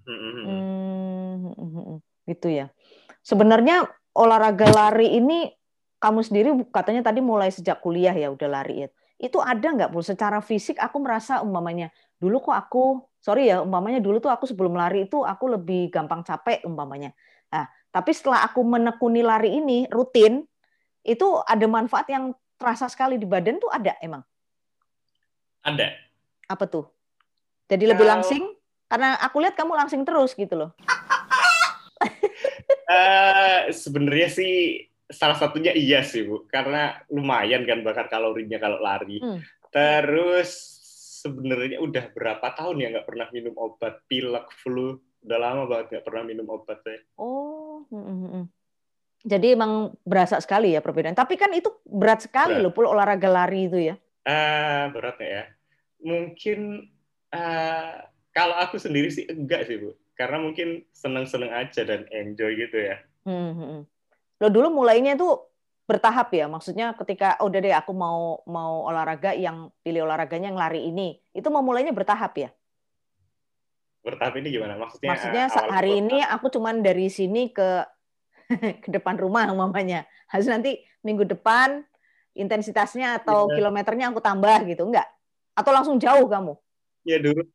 gitu 2.26 2.50
ya. 2.50 2.74
Sebenarnya 3.22 3.86
olahraga 4.18 4.66
lari 4.74 5.22
ini 5.22 5.54
kamu 6.02 6.26
sendiri 6.26 6.50
katanya 6.74 7.06
tadi 7.06 7.22
mulai 7.22 7.54
sejak 7.54 7.86
kuliah 7.86 8.18
ya 8.18 8.34
udah 8.34 8.50
lari 8.50 8.86
ya. 8.86 8.88
Itu 9.22 9.40
ada 9.40 9.70
nggak 9.70 9.94
bu? 9.94 10.02
Secara 10.02 10.42
fisik 10.42 10.82
aku 10.82 10.98
merasa 11.00 11.46
umpamanya 11.46 11.94
dulu 12.16 12.50
kok 12.50 12.56
aku 12.56 12.84
sorry 13.20 13.52
ya 13.52 13.62
umpamanya 13.62 14.00
dulu 14.00 14.24
tuh 14.24 14.32
aku 14.32 14.48
sebelum 14.48 14.74
lari 14.74 15.06
itu 15.06 15.22
aku 15.22 15.46
lebih 15.54 15.92
gampang 15.92 16.26
capek 16.26 16.66
umpamanya. 16.66 17.14
Nah, 17.52 17.68
tapi 17.92 18.12
setelah 18.12 18.44
aku 18.44 18.64
menekuni 18.64 19.22
lari 19.22 19.60
ini 19.60 19.86
rutin 19.92 20.44
itu 21.06 21.28
ada 21.46 21.68
manfaat 21.70 22.10
yang 22.10 22.34
terasa 22.56 22.90
sekali 22.90 23.20
di 23.20 23.28
badan 23.28 23.60
tuh 23.60 23.70
ada 23.70 23.94
emang. 24.02 24.24
Ada. 25.66 25.88
Apa 26.50 26.66
tuh? 26.70 26.86
Jadi 27.66 27.90
lebih 27.90 28.06
langsing? 28.06 28.44
Karena 28.86 29.18
aku 29.18 29.42
lihat 29.42 29.58
kamu 29.58 29.74
langsing 29.74 30.02
terus 30.06 30.34
gitu 30.38 30.54
loh. 30.56 30.72
uh, 32.90 33.68
Sebenarnya 33.84 34.30
sih 34.30 34.86
salah 35.06 35.38
satunya 35.38 35.74
iya 35.74 36.02
sih 36.02 36.26
bu, 36.26 36.50
karena 36.50 36.98
lumayan 37.14 37.66
kan 37.66 37.86
bakar 37.86 38.10
kalorinya 38.10 38.58
kalau 38.58 38.82
lari. 38.82 39.22
Hmm. 39.22 39.42
Terus 39.70 40.50
sebenarnya 41.26 41.82
udah 41.82 42.06
berapa 42.14 42.48
tahun 42.54 42.82
ya 42.82 42.88
nggak 42.94 43.08
pernah 43.10 43.28
minum 43.34 43.54
obat 43.58 44.02
pilek 44.06 44.50
flu, 44.62 44.98
udah 45.26 45.38
lama 45.42 45.64
banget 45.66 45.86
nggak 45.98 46.06
pernah 46.06 46.24
minum 46.26 46.48
obat 46.50 46.80
ya. 46.86 46.98
Oh. 47.18 47.86
Hmm, 47.90 48.02
hmm. 48.02 48.46
Jadi 49.26 49.58
emang 49.58 49.94
berasa 50.06 50.38
sekali 50.38 50.78
ya 50.78 50.82
perbedaan. 50.86 51.18
Tapi 51.18 51.34
kan 51.34 51.50
itu 51.54 51.70
berat 51.82 52.26
sekali 52.30 52.62
berat. 52.62 52.64
loh, 52.66 52.72
pul 52.74 52.86
olahraga 52.86 53.30
lari 53.30 53.66
itu 53.66 53.78
ya. 53.82 53.96
Uh, 54.26 54.90
berat 54.94 55.18
ya 55.22 55.46
mungkin 56.06 56.86
uh, 57.34 57.98
kalau 58.36 58.60
aku 58.60 58.76
sendiri 58.76 59.08
sih 59.08 59.24
enggak 59.32 59.64
sih 59.64 59.80
bu. 59.80 59.96
Karena 60.20 60.44
mungkin 60.44 60.84
seneng-seneng 60.92 61.56
aja 61.56 61.88
dan 61.88 62.04
enjoy 62.12 62.60
gitu 62.60 62.76
ya. 62.76 63.00
Hmm, 63.24 63.56
hmm, 63.56 63.68
hmm. 63.72 63.82
lo 64.44 64.48
dulu 64.52 64.84
mulainya 64.84 65.16
itu 65.16 65.40
bertahap 65.88 66.36
ya? 66.36 66.52
Maksudnya 66.52 66.92
ketika 67.00 67.40
oh, 67.40 67.48
udah 67.48 67.60
deh 67.64 67.72
aku 67.72 67.96
mau 67.96 68.44
mau 68.44 68.92
olahraga 68.92 69.32
yang 69.32 69.72
pilih 69.80 70.04
olahraganya 70.04 70.52
yang 70.52 70.60
lari 70.60 70.92
ini. 70.92 71.16
Itu 71.32 71.48
mau 71.48 71.64
mulainya 71.64 71.96
bertahap 71.96 72.36
ya? 72.36 72.52
Bertahap 74.04 74.36
ini 74.44 74.52
gimana? 74.52 74.76
Maksudnya 74.76 75.10
maksudnya 75.16 75.46
uh, 75.56 75.72
hari 75.72 76.04
ini 76.04 76.20
aku 76.20 76.52
cuman 76.52 76.84
dari 76.84 77.08
sini 77.08 77.56
ke 77.56 77.88
ke 78.84 78.90
depan 78.92 79.16
rumah 79.16 79.48
mamanya 79.56 80.04
harus 80.30 80.46
nanti 80.46 80.84
minggu 81.02 81.24
depan 81.26 81.82
intensitasnya 82.36 83.24
atau 83.24 83.48
ya. 83.48 83.58
kilometernya 83.64 84.12
aku 84.12 84.20
tambah 84.20 84.68
gitu 84.68 84.84
enggak? 84.92 85.08
Atau 85.56 85.72
langsung 85.72 85.96
jauh 85.96 86.28
kamu? 86.28 86.54
Ya 87.08 87.18
dulu 87.24 87.48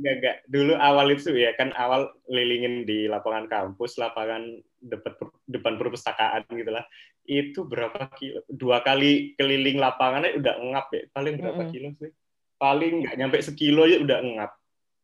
enggak, 0.00 0.14
enggak. 0.18 0.36
Dulu 0.48 0.72
awal 0.80 1.06
itu 1.12 1.30
ya 1.36 1.52
kan 1.54 1.70
awal 1.76 2.10
lilingin 2.26 2.88
di 2.88 3.04
lapangan 3.06 3.46
kampus, 3.46 4.00
lapangan 4.00 4.58
depan 4.80 5.12
depan 5.44 5.76
perpustakaan 5.76 6.48
gitu 6.50 6.72
lah. 6.72 6.84
Itu 7.28 7.68
berapa 7.68 8.08
kilo? 8.16 8.42
Dua 8.48 8.80
kali 8.80 9.36
keliling 9.36 9.76
lapangannya 9.76 10.40
udah 10.40 10.54
ngap 10.72 10.86
ya. 10.96 11.02
Paling 11.12 11.34
berapa 11.38 11.60
mm 11.60 11.66
-hmm. 11.68 11.74
kilo 11.76 11.88
sih? 12.00 12.10
Paling 12.56 12.94
nggak 13.04 13.16
nyampe 13.20 13.36
sekilo 13.44 13.84
ya 13.84 14.00
udah 14.00 14.18
ngap. 14.24 14.52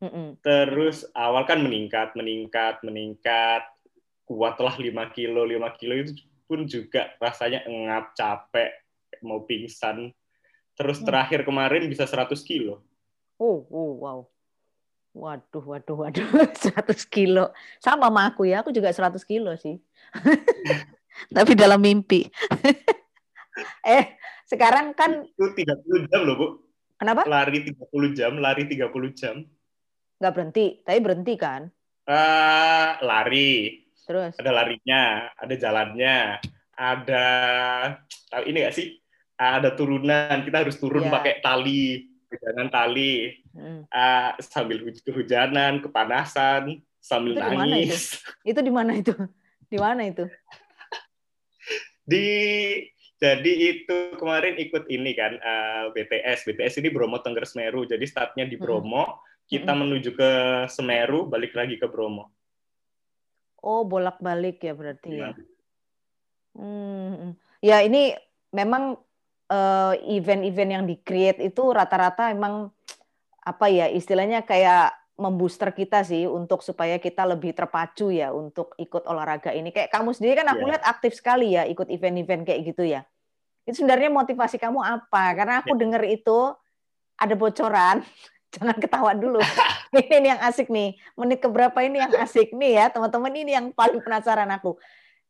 Mm 0.00 0.10
-hmm. 0.10 0.26
Terus 0.40 1.06
awal 1.12 1.44
kan 1.44 1.60
meningkat, 1.60 2.16
meningkat, 2.16 2.80
meningkat. 2.82 3.62
Kuatlah 4.26 4.74
5 4.74 4.90
kilo, 5.14 5.46
5 5.46 5.78
kilo 5.78 5.94
itu 5.94 6.18
pun 6.50 6.66
juga 6.66 7.14
rasanya 7.22 7.62
ngap, 7.62 8.18
capek, 8.18 8.74
mau 9.22 9.46
pingsan 9.46 10.10
Terus 10.76 11.00
hmm. 11.00 11.06
terakhir 11.08 11.40
kemarin 11.42 11.88
bisa 11.88 12.04
100 12.04 12.36
kilo. 12.44 12.84
Oh, 13.40 13.64
oh 13.72 13.90
wow. 14.04 14.20
Waduh, 15.16 15.64
waduh, 15.64 15.96
waduh. 15.96 16.28
100 16.76 16.76
kilo. 17.08 17.56
Sama 17.80 18.12
sama 18.12 18.28
aku 18.28 18.44
ya, 18.44 18.60
aku 18.60 18.68
juga 18.68 18.92
100 18.92 19.16
kilo 19.24 19.56
sih. 19.56 19.80
Tapi 21.36 21.56
dalam 21.56 21.80
mimpi. 21.80 22.28
eh, 23.96 24.20
sekarang 24.44 24.92
kan... 24.92 25.24
Itu 25.24 25.56
30 25.56 26.12
jam 26.12 26.20
loh, 26.28 26.36
Bu. 26.36 26.46
Kenapa? 27.00 27.24
Lari 27.24 27.64
30 27.64 28.12
jam, 28.12 28.36
lari 28.36 28.68
30 28.68 28.92
jam. 29.16 29.40
Nggak 30.20 30.32
berhenti, 30.32 30.66
tapi 30.84 30.98
berhenti 31.00 31.34
kan? 31.36 31.68
Uh, 32.08 33.00
lari. 33.04 33.84
Terus? 34.04 34.36
Ada 34.36 34.52
larinya, 34.52 35.32
ada 35.36 35.54
jalannya, 35.56 36.16
ada... 36.76 37.24
Tahu 38.32 38.42
ini 38.48 38.64
nggak 38.64 38.76
sih? 38.76 38.96
ada 39.36 39.76
turunan 39.76 40.42
kita 40.48 40.64
harus 40.64 40.80
turun 40.80 41.06
yeah. 41.06 41.12
pakai 41.12 41.44
tali 41.44 42.08
jangan 42.34 42.68
tali 42.68 43.38
hmm. 43.54 43.86
uh, 43.88 44.30
sambil 44.42 44.82
kehujanan 45.02 45.78
kepanasan 45.82 46.82
sambil 46.98 47.38
itu 47.38 47.46
nangis 47.54 48.02
itu 48.42 48.60
di 48.60 48.72
mana 48.72 48.98
itu 48.98 49.14
di 49.70 49.78
mana 49.78 50.02
itu 50.10 50.26
di 52.10 52.26
jadi 53.16 53.52
itu 53.72 54.18
kemarin 54.20 54.60
ikut 54.60 54.90
ini 54.92 55.16
kan 55.16 55.38
uh, 55.40 55.84
BTS 55.94 56.44
BTS 56.44 56.84
ini 56.84 56.92
Bromo 56.92 57.22
Tengger 57.22 57.48
Semeru 57.48 57.88
jadi 57.88 58.02
startnya 58.04 58.44
di 58.44 58.58
Bromo 58.58 59.06
hmm. 59.06 59.18
kita 59.46 59.72
hmm. 59.72 59.80
menuju 59.86 60.10
ke 60.12 60.30
Semeru 60.68 61.30
balik 61.30 61.54
lagi 61.54 61.78
ke 61.78 61.86
Bromo 61.86 62.34
oh 63.62 63.86
bolak 63.86 64.18
balik 64.18 64.60
ya 64.66 64.74
berarti 64.74 65.10
ya, 65.14 65.30
ya. 65.30 65.44
Hmm. 66.56 67.38
ya 67.62 67.76
ini 67.86 68.12
memang 68.50 69.05
Eh, 69.46 69.94
event-event 70.18 70.70
yang 70.74 70.84
di-create 70.90 71.38
itu 71.38 71.62
rata-rata 71.70 72.34
emang 72.34 72.66
apa 73.46 73.70
ya 73.70 73.86
istilahnya 73.86 74.42
kayak 74.42 74.90
membooster 75.22 75.70
kita 75.70 76.02
sih 76.02 76.26
untuk 76.26 76.66
supaya 76.66 76.98
kita 76.98 77.22
lebih 77.22 77.54
terpacu 77.54 78.10
ya 78.10 78.34
untuk 78.34 78.74
ikut 78.74 79.06
olahraga 79.06 79.54
ini. 79.54 79.70
Kayak 79.70 79.94
kamu 79.94 80.18
sendiri 80.18 80.42
kan 80.42 80.50
aku 80.50 80.66
yeah. 80.66 80.70
lihat 80.74 80.82
aktif 80.82 81.14
sekali 81.14 81.54
ya 81.54 81.62
ikut 81.62 81.86
event-event 81.86 82.42
kayak 82.42 82.74
gitu 82.74 82.90
ya. 82.90 83.06
Itu 83.62 83.86
sebenarnya 83.86 84.10
motivasi 84.10 84.58
kamu 84.58 84.82
apa? 84.82 85.24
Karena 85.38 85.62
aku 85.62 85.78
yeah. 85.78 85.80
dengar 85.86 86.02
itu 86.02 86.38
ada 87.14 87.34
bocoran. 87.38 88.02
Jangan 88.58 88.76
ketawa 88.82 89.14
dulu. 89.14 89.38
ini 89.94 90.26
yang 90.26 90.42
asik 90.42 90.74
nih. 90.74 90.98
Menit 91.14 91.38
keberapa 91.38 91.86
ini 91.86 92.02
yang 92.02 92.18
asik 92.18 92.50
nih 92.50 92.82
ya, 92.82 92.90
teman-teman 92.90 93.30
ini 93.30 93.54
yang 93.54 93.70
paling 93.70 94.02
penasaran 94.02 94.50
aku. 94.50 94.74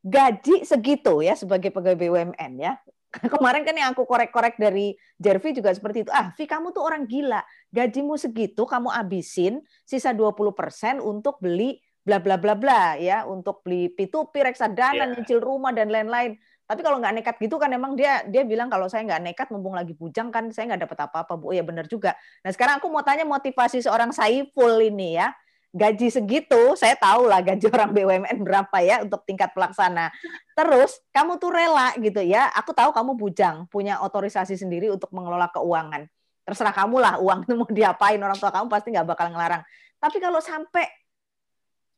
Gaji 0.01 0.65
segitu 0.65 1.21
ya 1.21 1.37
sebagai 1.37 1.69
pegawai 1.69 2.01
BUMN 2.01 2.53
ya. 2.57 2.81
Kemarin 3.33 3.63
kan 3.63 3.75
yang 3.75 3.89
aku 3.95 4.03
korek-korek 4.03 4.59
dari 4.59 4.93
Jervi 5.15 5.55
juga 5.55 5.71
seperti 5.71 6.03
itu. 6.03 6.11
Ah, 6.11 6.35
Vi 6.35 6.43
kamu 6.43 6.75
tuh 6.75 6.83
orang 6.83 7.07
gila. 7.07 7.41
Gajimu 7.71 8.19
segitu 8.19 8.67
kamu 8.67 8.91
abisin 8.91 9.63
sisa 9.87 10.11
20% 10.11 10.99
untuk 10.99 11.39
beli 11.39 11.79
bla 12.07 12.23
bla 12.23 12.39
bla 12.39 12.55
bla 12.55 12.95
ya, 12.95 13.27
untuk 13.27 13.63
beli 13.67 13.91
P2P, 13.91 14.31
reksadana, 14.39 14.95
yeah. 14.95 15.07
nyicil 15.11 15.43
rumah 15.43 15.75
dan 15.75 15.91
lain-lain. 15.91 16.39
Tapi 16.67 16.83
kalau 16.83 16.99
nggak 16.99 17.15
nekat 17.19 17.35
gitu 17.39 17.55
kan 17.55 17.71
emang 17.71 17.95
dia 17.95 18.27
dia 18.27 18.43
bilang 18.43 18.67
kalau 18.67 18.91
saya 18.91 19.07
nggak 19.07 19.23
nekat 19.23 19.47
mumpung 19.55 19.71
lagi 19.71 19.95
bujang 19.95 20.27
kan 20.31 20.51
saya 20.51 20.75
nggak 20.75 20.87
dapat 20.87 20.99
apa-apa 21.07 21.39
bu. 21.39 21.51
Oh, 21.51 21.53
ya 21.55 21.63
benar 21.63 21.87
juga. 21.87 22.15
Nah 22.43 22.51
sekarang 22.51 22.83
aku 22.83 22.91
mau 22.91 23.03
tanya 23.07 23.23
motivasi 23.23 23.79
seorang 23.83 24.11
Saiful 24.11 24.83
ini 24.83 25.15
ya 25.15 25.31
gaji 25.75 26.07
segitu, 26.09 26.75
saya 26.79 26.95
tahu 26.95 27.27
lah 27.27 27.43
gaji 27.43 27.67
orang 27.75 27.91
BUMN 27.91 28.37
berapa 28.43 28.77
ya 28.83 29.03
untuk 29.03 29.23
tingkat 29.27 29.51
pelaksana. 29.51 30.11
Terus 30.55 30.97
kamu 31.11 31.37
tuh 31.37 31.51
rela 31.53 31.93
gitu 31.99 32.23
ya, 32.23 32.49
aku 32.55 32.71
tahu 32.71 32.91
kamu 32.95 33.11
bujang, 33.15 33.67
punya 33.67 33.99
otorisasi 34.01 34.55
sendiri 34.55 34.91
untuk 34.91 35.11
mengelola 35.11 35.49
keuangan. 35.51 36.07
terserah 36.47 36.71
kamu 36.71 37.03
lah 37.03 37.19
uang 37.19 37.43
itu 37.43 37.53
mau 37.59 37.67
diapain 37.67 38.15
orang 38.23 38.39
tua 38.39 38.55
kamu 38.55 38.71
pasti 38.71 38.95
nggak 38.95 39.07
bakal 39.07 39.27
ngelarang. 39.27 39.67
Tapi 39.99 40.17
kalau 40.23 40.39
sampai 40.39 40.87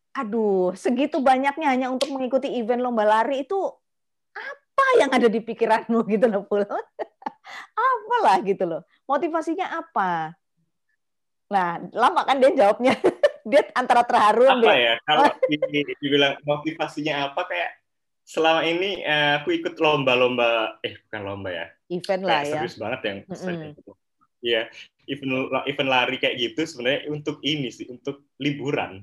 aduh 0.09 0.73
segitu 0.73 1.21
banyaknya 1.21 1.69
hanya 1.69 1.87
untuk 1.93 2.09
mengikuti 2.09 2.49
event 2.57 2.81
lomba 2.81 3.05
lari 3.05 3.45
itu 3.45 3.59
apa 4.33 4.85
yang 4.97 5.13
ada 5.13 5.29
di 5.29 5.37
pikiranmu 5.37 6.01
gitu 6.17 6.25
loh 6.25 6.49
Pul? 6.49 6.65
Apalah 7.77 8.41
gitu 8.41 8.65
loh. 8.65 8.81
Motivasinya 9.05 9.69
apa? 9.69 10.33
Nah, 11.49 11.81
lama 11.93 12.21
kan 12.25 12.37
dia 12.37 12.53
jawabnya. 12.53 12.93
Dia 13.49 13.65
antara 13.73 14.05
terharu 14.05 14.45
apa 14.45 14.61
dia. 14.61 14.77
ya 14.77 14.93
kalau 15.03 15.25
dibilang 16.01 16.37
motivasinya 16.45 17.33
apa 17.33 17.41
kayak 17.49 17.71
selama 18.29 18.61
ini 18.61 19.01
uh, 19.01 19.41
aku 19.41 19.57
ikut 19.57 19.73
lomba-lomba 19.81 20.77
eh 20.85 21.01
bukan 21.09 21.21
lomba 21.25 21.49
ya. 21.49 21.65
Event 21.89 22.21
lah 22.21 22.45
ya. 22.45 22.61
serius 22.61 22.77
banget 22.77 23.01
yang 23.01 23.17
mm 23.25 23.33
-hmm. 23.33 23.69
ya 24.45 24.61
event 25.09 25.49
event 25.65 25.89
lari 25.89 26.21
kayak 26.21 26.37
gitu 26.37 26.61
sebenarnya 26.69 27.09
untuk 27.09 27.41
ini 27.41 27.73
sih 27.73 27.89
untuk 27.89 28.29
liburan. 28.37 29.01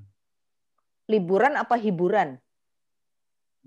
Liburan 1.10 1.58
apa 1.58 1.74
hiburan? 1.74 2.38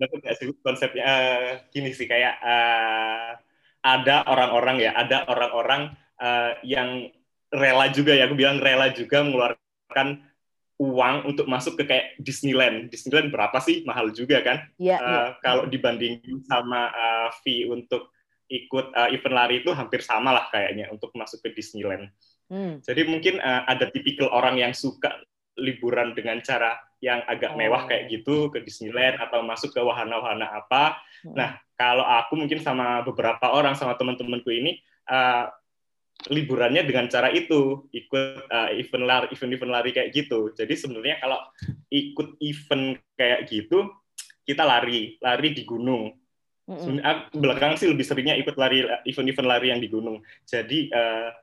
Betul 0.00 0.24
nggak 0.24 0.34
sih 0.40 0.48
konsepnya? 0.64 1.04
Uh, 1.04 1.50
gini 1.68 1.92
sih 1.92 2.08
kayak 2.08 2.40
uh, 2.40 3.36
ada 3.84 4.24
orang-orang 4.32 4.80
ya 4.80 4.96
ada 4.96 5.28
orang-orang 5.28 5.92
uh, 6.16 6.56
yang 6.64 7.12
rela 7.52 7.92
juga 7.92 8.16
ya. 8.16 8.24
Aku 8.24 8.36
bilang 8.36 8.64
rela 8.64 8.88
juga 8.96 9.20
mengeluarkan 9.20 10.24
uang 10.80 11.28
untuk 11.28 11.44
masuk 11.44 11.76
ke 11.76 11.84
kayak 11.84 12.06
Disneyland. 12.16 12.88
Disneyland 12.88 13.28
berapa 13.28 13.60
sih? 13.60 13.84
Mahal 13.84 14.16
juga 14.16 14.40
kan? 14.40 14.64
Iya. 14.80 14.96
Uh, 14.96 15.04
ya. 15.04 15.20
Kalau 15.44 15.64
dibanding 15.68 16.24
sama 16.48 16.88
uh, 16.88 17.28
fee 17.44 17.68
untuk 17.68 18.08
ikut 18.50 18.96
uh, 18.96 19.12
event 19.12 19.36
lari 19.36 19.60
itu 19.60 19.70
hampir 19.76 20.00
sama 20.00 20.32
lah 20.32 20.48
kayaknya 20.48 20.88
untuk 20.88 21.12
masuk 21.12 21.44
ke 21.44 21.52
Disneyland. 21.52 22.08
Hmm. 22.48 22.80
Jadi 22.80 23.06
mungkin 23.06 23.38
uh, 23.38 23.62
ada 23.68 23.92
tipikal 23.92 24.32
orang 24.32 24.58
yang 24.58 24.72
suka 24.72 25.20
liburan 25.60 26.16
dengan 26.16 26.40
cara 26.40 26.80
yang 27.04 27.20
agak 27.28 27.54
oh. 27.54 27.56
mewah 27.60 27.84
kayak 27.84 28.08
gitu 28.08 28.48
ke 28.48 28.64
Disneyland 28.64 29.20
atau 29.20 29.44
masuk 29.44 29.76
ke 29.76 29.80
wahana-wahana 29.84 30.48
apa. 30.64 30.98
Hmm. 31.22 31.36
Nah, 31.36 31.50
kalau 31.76 32.02
aku 32.02 32.40
mungkin 32.40 32.58
sama 32.64 33.04
beberapa 33.04 33.52
orang 33.52 33.76
sama 33.76 33.94
teman-temanku 34.00 34.48
ini 34.48 34.80
uh, 35.12 35.52
liburannya 36.28 36.84
dengan 36.84 37.08
cara 37.08 37.32
itu 37.32 37.88
ikut 37.96 38.50
uh, 38.52 38.70
event 38.76 39.04
lari 39.08 39.26
event 39.32 39.52
event 39.56 39.72
lari 39.72 39.90
kayak 39.96 40.12
gitu. 40.12 40.52
Jadi 40.52 40.74
sebenarnya 40.76 41.16
kalau 41.22 41.40
ikut 41.88 42.36
event 42.44 43.00
kayak 43.16 43.48
gitu 43.48 43.88
kita 44.44 44.66
lari 44.66 45.16
lari 45.22 45.48
di 45.56 45.64
gunung. 45.64 46.12
Mm-hmm. 46.70 47.34
belakang 47.34 47.74
sih 47.74 47.90
lebih 47.90 48.06
seringnya 48.06 48.38
ikut 48.38 48.54
lari 48.54 48.86
event-event 49.02 49.48
lari 49.48 49.74
yang 49.74 49.82
di 49.82 49.90
gunung. 49.90 50.22
Jadi 50.46 50.86
uh, 50.94 51.34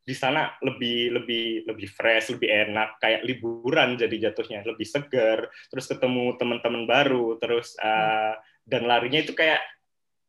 di 0.00 0.16
sana 0.16 0.56
lebih 0.64 1.20
lebih 1.20 1.68
lebih 1.68 1.88
fresh 1.92 2.32
lebih 2.32 2.48
enak. 2.48 2.96
Kayak 2.96 3.28
liburan 3.28 4.00
jadi 4.00 4.30
jatuhnya 4.30 4.64
lebih 4.64 4.88
segar 4.88 5.52
terus 5.68 5.84
ketemu 5.84 6.32
teman-teman 6.40 6.88
baru 6.88 7.36
terus 7.36 7.76
uh, 7.76 8.40
dan 8.64 8.88
larinya 8.88 9.20
itu 9.20 9.36
kayak 9.36 9.60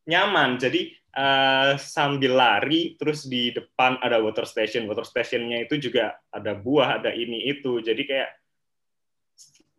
nyaman. 0.03 0.59
Jadi 0.59 0.99
uh, 1.15 1.75
sambil 1.79 2.35
lari 2.35 2.95
terus 2.95 3.27
di 3.27 3.51
depan 3.51 3.99
ada 3.99 4.19
water 4.19 4.47
station. 4.47 4.87
Water 4.87 5.03
stationnya 5.07 5.63
itu 5.67 5.79
juga 5.79 6.15
ada 6.31 6.55
buah 6.55 7.01
ada 7.03 7.11
ini 7.11 7.47
itu. 7.51 7.79
Jadi 7.83 8.03
kayak 8.07 8.29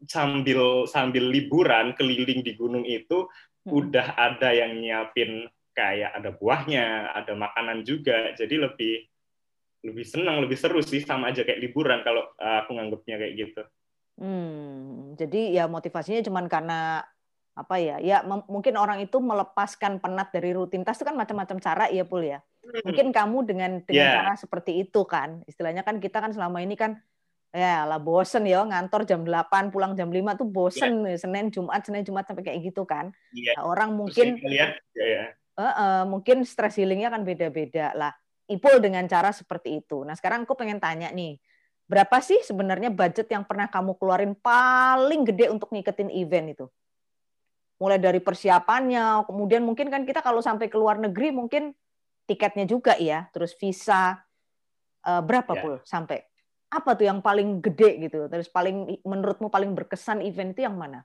sambil 0.08 0.84
sambil 0.90 1.30
liburan 1.30 1.94
keliling 1.94 2.42
di 2.42 2.52
gunung 2.58 2.82
itu 2.82 3.28
hmm. 3.64 3.70
udah 3.70 4.06
ada 4.18 4.50
yang 4.50 4.82
nyiapin 4.82 5.46
kayak 5.72 6.12
ada 6.12 6.30
buahnya 6.34 7.16
ada 7.16 7.32
makanan 7.32 7.84
juga. 7.84 8.36
Jadi 8.36 8.54
lebih 8.60 8.94
lebih 9.82 10.04
senang 10.06 10.40
lebih 10.44 10.58
seru 10.58 10.80
sih. 10.84 11.02
Sama 11.02 11.32
aja 11.32 11.42
kayak 11.42 11.60
liburan 11.60 12.04
kalau 12.04 12.28
uh, 12.38 12.64
aku 12.64 12.76
nganggapnya 12.76 13.16
kayak 13.18 13.34
gitu. 13.36 13.62
Hmm, 14.21 15.16
jadi 15.16 15.56
ya 15.56 15.64
motivasinya 15.66 16.21
cuma 16.21 16.45
karena 16.45 17.00
apa 17.52 17.76
ya 17.76 18.00
ya 18.00 18.25
mungkin 18.25 18.80
orang 18.80 19.04
itu 19.04 19.21
melepaskan 19.21 20.00
penat 20.00 20.32
dari 20.32 20.56
rutinitas 20.56 20.97
itu 20.97 21.04
kan 21.04 21.12
macam-macam 21.12 21.60
cara 21.60 21.84
ya 21.93 22.00
pul 22.08 22.25
ya 22.25 22.41
hmm. 22.41 22.88
mungkin 22.88 23.12
kamu 23.12 23.38
dengan 23.45 23.71
dengan 23.84 24.08
yeah. 24.08 24.17
cara 24.25 24.32
seperti 24.41 24.80
itu 24.80 25.04
kan 25.04 25.45
istilahnya 25.45 25.84
kan 25.84 26.00
kita 26.00 26.25
kan 26.25 26.32
selama 26.32 26.65
ini 26.65 26.80
kan 26.80 26.97
ya 27.52 27.84
lah 27.84 28.00
bosen 28.00 28.49
ya 28.49 28.65
ngantor 28.65 29.04
jam 29.04 29.21
8 29.28 29.69
pulang 29.69 29.93
jam 29.93 30.08
5 30.08 30.41
tuh 30.41 30.49
bosen 30.49 31.04
yeah. 31.04 31.21
Senin 31.21 31.52
Jumat 31.52 31.84
Senin 31.84 32.00
Jumat 32.08 32.25
sampai 32.25 32.41
kayak 32.41 32.73
gitu 32.73 32.88
kan 32.88 33.12
yeah. 33.36 33.52
nah, 33.60 33.69
orang 33.69 33.93
mungkin 33.93 34.41
ya, 34.49 34.73
ya. 34.97 35.36
Uh, 35.52 35.69
uh, 35.69 36.00
mungkin 36.08 36.49
stress 36.49 36.80
healingnya 36.80 37.12
kan 37.12 37.21
beda-beda 37.21 37.93
lah 37.93 38.17
Ipul 38.49 38.80
dengan 38.80 39.04
cara 39.04 39.28
seperti 39.28 39.84
itu 39.84 40.08
nah 40.08 40.17
sekarang 40.17 40.49
aku 40.49 40.56
pengen 40.56 40.80
tanya 40.80 41.12
nih 41.12 41.36
berapa 41.84 42.17
sih 42.25 42.41
sebenarnya 42.41 42.88
budget 42.88 43.28
yang 43.28 43.45
pernah 43.45 43.69
kamu 43.69 44.00
keluarin 44.00 44.32
paling 44.32 45.28
gede 45.28 45.52
untuk 45.52 45.69
ngiketin 45.69 46.08
event 46.08 46.56
itu 46.56 46.67
mulai 47.82 47.99
dari 47.99 48.23
persiapannya, 48.23 49.26
kemudian 49.26 49.66
mungkin 49.66 49.90
kan 49.90 50.06
kita 50.06 50.23
kalau 50.23 50.38
sampai 50.38 50.71
ke 50.71 50.78
luar 50.78 51.02
negeri 51.02 51.34
mungkin 51.34 51.75
tiketnya 52.30 52.62
juga 52.62 52.95
ya, 52.95 53.26
terus 53.34 53.58
visa 53.58 54.23
uh, 55.02 55.18
berapa 55.18 55.50
ya. 55.58 55.58
pul 55.58 55.75
sampai? 55.82 56.23
Apa 56.71 56.95
tuh 56.95 57.10
yang 57.10 57.18
paling 57.18 57.58
gede 57.58 58.06
gitu? 58.06 58.30
Terus 58.30 58.47
paling 58.47 59.02
menurutmu 59.02 59.50
paling 59.50 59.75
berkesan 59.75 60.23
event 60.23 60.54
itu 60.54 60.62
yang 60.62 60.78
mana? 60.78 61.02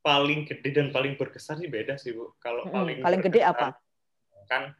Paling 0.00 0.48
gede 0.48 0.72
dan 0.72 0.88
paling 0.88 1.20
berkesan 1.20 1.60
sih 1.60 1.68
beda 1.68 2.00
sih 2.00 2.16
bu. 2.16 2.32
Kalau 2.40 2.64
hmm, 2.64 2.72
paling 2.72 2.98
paling 3.04 3.20
gede 3.20 3.44
apa? 3.44 3.76
Kan 4.48 4.72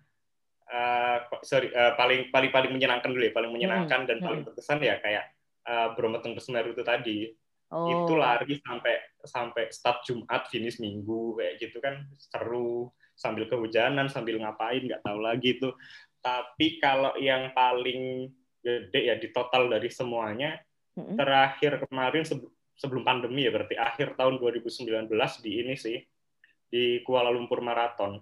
uh, 0.72 1.16
sorry 1.44 1.68
uh, 1.76 1.92
paling 2.00 2.32
paling 2.32 2.48
paling 2.48 2.72
menyenangkan 2.72 3.12
dulu 3.12 3.28
ya, 3.28 3.32
paling 3.36 3.52
menyenangkan 3.52 4.02
hmm. 4.02 4.08
dan 4.08 4.18
paling 4.24 4.42
berkesan 4.48 4.80
ya 4.80 4.96
kayak 5.04 5.36
uh, 5.68 5.92
Brompton 5.94 6.32
Semeru 6.40 6.72
itu 6.72 6.82
tadi 6.82 7.28
Oh. 7.68 8.08
Itu 8.08 8.16
lari 8.16 8.56
sampai 8.64 8.94
sampai 9.20 9.64
start 9.68 10.00
Jumat, 10.08 10.48
finish 10.48 10.80
Minggu 10.80 11.36
kayak 11.36 11.54
gitu 11.60 11.78
kan 11.84 12.08
seru 12.16 12.88
sambil 13.12 13.44
kehujanan, 13.44 14.08
sambil 14.08 14.40
ngapain 14.40 14.88
nggak 14.88 15.04
tahu 15.04 15.20
lagi 15.20 15.60
tuh. 15.60 15.76
Tapi 16.24 16.80
kalau 16.80 17.12
yang 17.20 17.52
paling 17.52 18.32
gede 18.64 19.00
ya 19.12 19.14
di 19.20 19.28
total 19.30 19.70
dari 19.70 19.92
semuanya 19.92 20.56
mm-hmm. 20.96 21.16
terakhir 21.16 21.72
kemarin 21.86 22.24
sebelum 22.74 23.04
pandemi 23.06 23.46
ya 23.46 23.52
berarti 23.54 23.76
akhir 23.78 24.18
tahun 24.18 24.40
2019 24.40 25.08
di 25.44 25.50
ini 25.62 25.74
sih 25.78 25.98
di 26.68 27.04
Kuala 27.04 27.28
Lumpur 27.28 27.60
Marathon. 27.60 28.20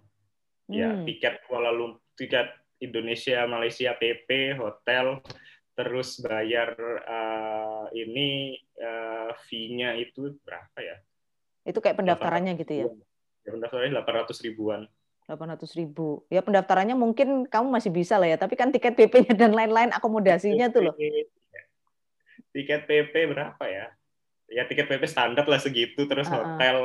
Ya, 0.66 0.90
mm. 0.90 1.06
tiket 1.06 1.46
Kuala 1.46 1.70
Lumpur 1.70 2.02
tiket 2.18 2.50
Indonesia 2.80 3.44
Malaysia 3.48 3.94
PP, 3.96 4.58
hotel, 4.58 5.20
terus 5.76 6.16
bayar 6.24 6.72
uh, 7.04 7.86
ini 7.92 8.56
uh, 8.80 9.36
fee-nya 9.44 9.92
itu 10.00 10.32
berapa 10.40 10.78
ya? 10.80 10.96
Itu 11.68 11.84
kayak 11.84 12.00
pendaftarannya 12.00 12.56
gitu 12.56 12.72
ya? 12.72 12.86
Ya 13.44 13.50
pendaftarannya 13.52 13.92
800 14.00 14.46
ribuan. 14.48 14.88
800 15.28 15.74
ribu. 15.76 16.22
Ya 16.30 16.40
pendaftarannya 16.40 16.96
mungkin 16.96 17.44
kamu 17.50 17.68
masih 17.68 17.90
bisa 17.90 18.16
lah 18.16 18.30
ya, 18.30 18.38
tapi 18.38 18.54
kan 18.54 18.70
tiket 18.70 18.94
PP-nya 18.94 19.34
dan 19.34 19.52
lain-lain 19.52 19.90
akomodasinya 19.92 20.70
tuh 20.70 20.90
loh. 20.90 20.94
Tiket 22.54 22.88
PP 22.88 23.12
berapa 23.34 23.64
ya? 23.68 23.92
Ya 24.46 24.62
tiket 24.64 24.86
PP 24.86 25.04
standar 25.10 25.44
lah 25.44 25.58
segitu, 25.58 26.06
terus 26.06 26.30
uh 26.30 26.32
-uh. 26.32 26.40
hotel 26.56 26.76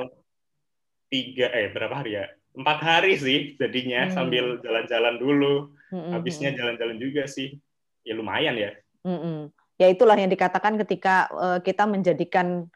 tiga 1.08 1.48
eh 1.54 1.70
berapa 1.70 2.02
hari 2.02 2.18
ya? 2.18 2.26
Empat 2.52 2.80
hari 2.84 3.16
sih 3.16 3.56
jadinya 3.56 4.10
hmm. 4.10 4.14
sambil 4.18 4.46
jalan-jalan 4.60 5.16
dulu. 5.22 5.72
Hmm, 5.94 6.10
hmm 6.10 6.12
Habisnya 6.18 6.50
hmm. 6.52 6.58
jalan-jalan 6.58 6.98
juga 6.98 7.24
sih 7.30 7.62
ya 8.02 8.18
lumayan 8.18 8.58
ya. 8.58 8.74
Mm-mm. 9.06 9.50
Ya 9.82 9.90
itulah 9.90 10.14
yang 10.14 10.30
dikatakan 10.30 10.78
ketika 10.86 11.26
uh, 11.34 11.60
kita 11.60 11.90
menjadikan 11.90 12.70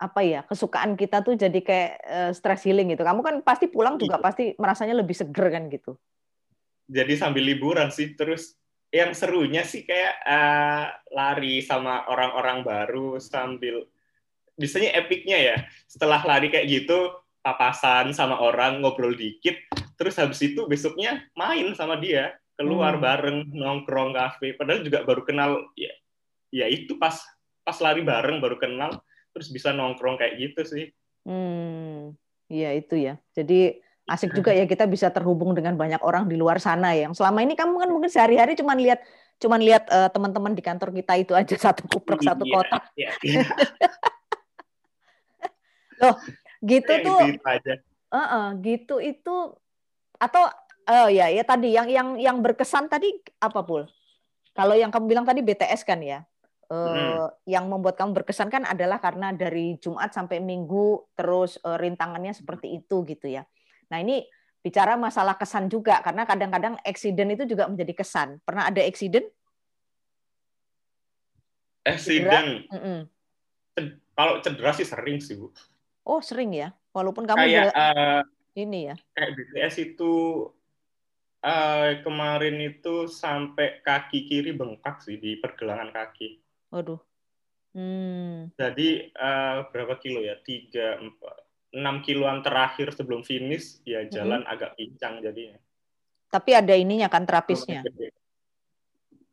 apa 0.00 0.24
ya 0.24 0.40
kesukaan 0.48 0.96
kita 0.96 1.20
tuh 1.20 1.36
jadi 1.36 1.60
kayak 1.60 1.92
uh, 2.04 2.32
stress 2.32 2.64
healing 2.64 2.92
gitu. 2.92 3.04
Kamu 3.04 3.20
kan 3.20 3.40
pasti 3.44 3.68
pulang 3.68 4.00
juga 4.00 4.20
iya. 4.20 4.24
pasti 4.24 4.44
merasanya 4.56 4.96
lebih 4.96 5.16
seger 5.16 5.46
kan 5.52 5.68
gitu. 5.68 5.96
Jadi 6.90 7.14
sambil 7.16 7.44
liburan 7.44 7.88
sih 7.88 8.12
terus 8.16 8.60
yang 8.90 9.14
serunya 9.14 9.62
sih 9.62 9.86
kayak 9.86 10.14
uh, 10.26 10.90
lari 11.14 11.62
sama 11.62 12.10
orang-orang 12.10 12.66
baru 12.66 13.22
sambil 13.22 13.86
biasanya 14.58 14.98
epicnya 14.98 15.38
ya 15.38 15.56
setelah 15.86 16.20
lari 16.26 16.50
kayak 16.50 16.66
gitu 16.66 17.14
papasan 17.40 18.12
sama 18.12 18.36
orang 18.36 18.82
ngobrol 18.82 19.14
dikit 19.14 19.56
terus 19.94 20.18
habis 20.18 20.42
itu 20.42 20.66
besoknya 20.66 21.24
main 21.38 21.72
sama 21.78 21.96
dia 21.96 22.34
keluar 22.60 23.00
hmm. 23.00 23.02
bareng 23.02 23.38
nongkrong 23.56 24.12
kafe 24.12 24.52
padahal 24.52 24.84
juga 24.84 25.00
baru 25.08 25.24
kenal 25.24 25.72
ya 25.80 25.88
ya 26.52 26.68
itu 26.68 27.00
pas 27.00 27.16
pas 27.64 27.76
lari 27.80 28.04
bareng 28.04 28.36
baru 28.36 28.60
kenal 28.60 29.00
terus 29.32 29.48
bisa 29.48 29.72
nongkrong 29.72 30.20
kayak 30.20 30.36
gitu 30.36 30.60
sih 30.68 30.84
hmm 31.24 32.12
iya 32.52 32.76
itu 32.76 33.00
ya 33.00 33.16
jadi 33.32 33.80
asik 34.04 34.36
juga 34.36 34.52
ya 34.52 34.68
kita 34.68 34.84
bisa 34.84 35.08
terhubung 35.08 35.56
dengan 35.56 35.80
banyak 35.80 36.04
orang 36.04 36.28
di 36.28 36.36
luar 36.36 36.60
sana 36.60 36.92
ya 36.92 37.08
yang 37.08 37.16
selama 37.16 37.40
ini 37.40 37.56
kamu 37.56 37.80
kan 37.80 37.88
mungkin 37.88 38.12
sehari-hari 38.12 38.52
cuma 38.60 38.76
lihat 38.76 39.00
cuma 39.40 39.56
lihat 39.56 39.88
uh, 39.88 40.12
teman-teman 40.12 40.52
di 40.52 40.60
kantor 40.60 40.92
kita 40.92 41.16
itu 41.16 41.32
aja 41.32 41.56
satu 41.72 41.88
kuprok 41.88 42.20
satu 42.20 42.44
iya, 42.44 42.52
kotak 42.52 42.82
iya, 42.92 43.10
iya. 43.24 43.44
loh 46.04 46.16
gitu 46.60 46.92
tuh 47.00 47.20
gitu, 47.24 47.48
aja. 47.48 47.74
Uh 48.10 48.20
-uh, 48.20 48.46
gitu 48.60 49.00
itu 49.00 49.56
atau 50.20 50.44
oh 50.88 51.08
ya 51.10 51.28
ya 51.28 51.44
tadi 51.44 51.74
yang 51.74 51.88
yang 51.90 52.08
yang 52.16 52.36
berkesan 52.40 52.88
tadi 52.88 53.12
apa 53.42 53.60
pul? 53.66 53.84
Kalau 54.54 54.74
yang 54.74 54.88
kamu 54.88 55.04
bilang 55.10 55.26
tadi 55.26 55.44
BTS 55.44 55.84
kan 55.84 56.00
ya. 56.00 56.24
Uh, 56.70 56.86
hmm. 56.86 57.50
yang 57.50 57.66
membuat 57.66 57.98
kamu 57.98 58.22
berkesan 58.22 58.46
kan 58.46 58.62
adalah 58.62 59.02
karena 59.02 59.34
dari 59.34 59.74
Jumat 59.82 60.14
sampai 60.14 60.38
Minggu 60.38 61.02
terus 61.18 61.58
uh, 61.66 61.74
rintangannya 61.74 62.30
seperti 62.30 62.78
itu 62.78 63.02
gitu 63.10 63.26
ya. 63.26 63.42
Nah 63.90 63.98
ini 63.98 64.22
bicara 64.62 64.94
masalah 64.94 65.34
kesan 65.34 65.66
juga 65.66 65.98
karena 65.98 66.22
kadang-kadang 66.22 66.78
accident 66.86 67.34
itu 67.34 67.42
juga 67.50 67.66
menjadi 67.66 67.90
kesan. 67.90 68.38
Pernah 68.46 68.70
ada 68.70 68.86
accident? 68.86 69.26
Accident. 71.82 72.70
Mm 72.70 72.78
-mm. 72.78 72.98
Kalau 74.14 74.38
cedera 74.38 74.70
sih 74.70 74.86
sering 74.86 75.18
sih 75.18 75.34
bu. 75.34 75.50
Oh 76.06 76.22
sering 76.22 76.54
ya, 76.54 76.70
walaupun 76.94 77.26
kamu 77.26 77.50
kayak 77.50 77.74
uh, 77.74 78.22
ini 78.54 78.92
ya. 78.92 78.96
Kayak 79.16 79.30
BTS 79.36 79.74
itu 79.90 80.12
uh, 81.44 81.90
kemarin 82.04 82.56
itu 82.60 83.08
sampai 83.08 83.80
kaki 83.84 84.28
kiri 84.28 84.52
bengkak 84.56 85.00
sih 85.04 85.16
di 85.16 85.36
pergelangan 85.40 85.90
kaki. 85.92 86.40
Waduh. 86.72 87.00
Hmm. 87.70 88.50
Jadi 88.58 89.14
uh, 89.14 89.70
berapa 89.70 89.96
kilo 90.02 90.20
ya? 90.20 90.38
Tiga, 90.42 90.98
empat, 90.98 91.34
enam 91.76 92.02
kiloan 92.02 92.42
terakhir 92.42 92.90
sebelum 92.94 93.22
finish 93.22 93.78
ya 93.86 94.06
jalan 94.10 94.42
hmm. 94.42 94.52
agak 94.52 94.74
pincang 94.74 95.22
jadinya. 95.22 95.58
Tapi 96.30 96.50
ada 96.54 96.74
ininya 96.78 97.10
kan 97.10 97.26
terapisnya. 97.26 97.82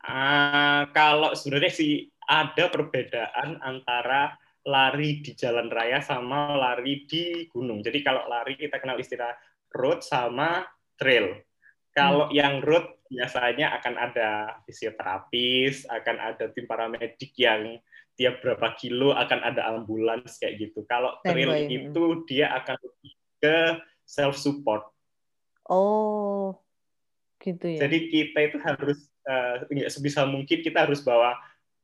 Uh, 0.07 0.87
kalau 0.95 1.35
sebenarnya 1.35 1.73
sih 1.73 2.09
ada 2.25 2.69
perbedaan 2.71 3.59
antara 3.61 4.33
lari 4.67 5.23
di 5.23 5.31
jalan 5.31 5.71
raya 5.71 6.03
sama 6.03 6.57
lari 6.57 7.07
di 7.07 7.47
gunung. 7.47 7.79
Jadi 7.79 8.03
kalau 8.03 8.27
lari 8.27 8.59
kita 8.59 8.83
kenal 8.83 8.99
istilah 8.99 9.31
road 9.71 10.03
sama 10.03 10.67
trail. 10.99 11.46
Kalau 11.97 12.29
hmm. 12.29 12.35
yang 12.37 12.61
road 12.61 12.85
biasanya 13.09 13.73
akan 13.81 13.93
ada 13.97 14.29
fisioterapis, 14.69 15.89
akan 15.89 16.15
ada 16.21 16.45
tim 16.53 16.69
paramedik 16.69 17.33
yang 17.41 17.81
tiap 18.13 18.41
berapa 18.45 18.77
kilo 18.77 19.17
akan 19.17 19.39
ada 19.41 19.73
ambulans 19.73 20.37
kayak 20.37 20.61
gitu. 20.69 20.85
Kalau 20.85 21.17
trail 21.25 21.65
itu 21.65 22.03
dia 22.29 22.53
akan 22.53 22.77
ke 23.41 23.57
self 24.05 24.37
support. 24.37 24.85
Oh, 25.65 26.53
gitu 27.41 27.65
ya. 27.65 27.89
Jadi 27.89 27.97
kita 28.13 28.39
itu 28.45 28.57
harus 28.61 29.09
uh, 29.25 29.65
sebisa 29.89 30.25
mungkin 30.29 30.61
kita 30.61 30.85
harus 30.85 31.01
bawa 31.01 31.33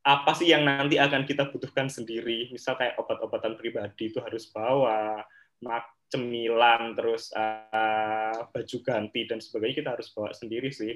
apa 0.03 0.35
sih 0.35 0.51
yang 0.51 0.67
nanti 0.67 0.99
akan 0.99 1.23
kita 1.23 1.47
butuhkan 1.47 1.87
sendiri 1.87 2.51
misal 2.51 2.75
kayak 2.75 2.99
obat-obatan 2.99 3.55
pribadi 3.55 4.11
itu 4.11 4.19
harus 4.19 4.51
bawa 4.51 5.23
mak 5.63 5.92
cemilan 6.13 6.93
terus 6.93 7.33
uh, 7.33 8.45
baju 8.53 8.77
ganti 8.85 9.25
dan 9.25 9.41
sebagainya 9.41 9.81
kita 9.81 9.89
harus 9.97 10.13
bawa 10.13 10.29
sendiri 10.37 10.69
sih 10.69 10.93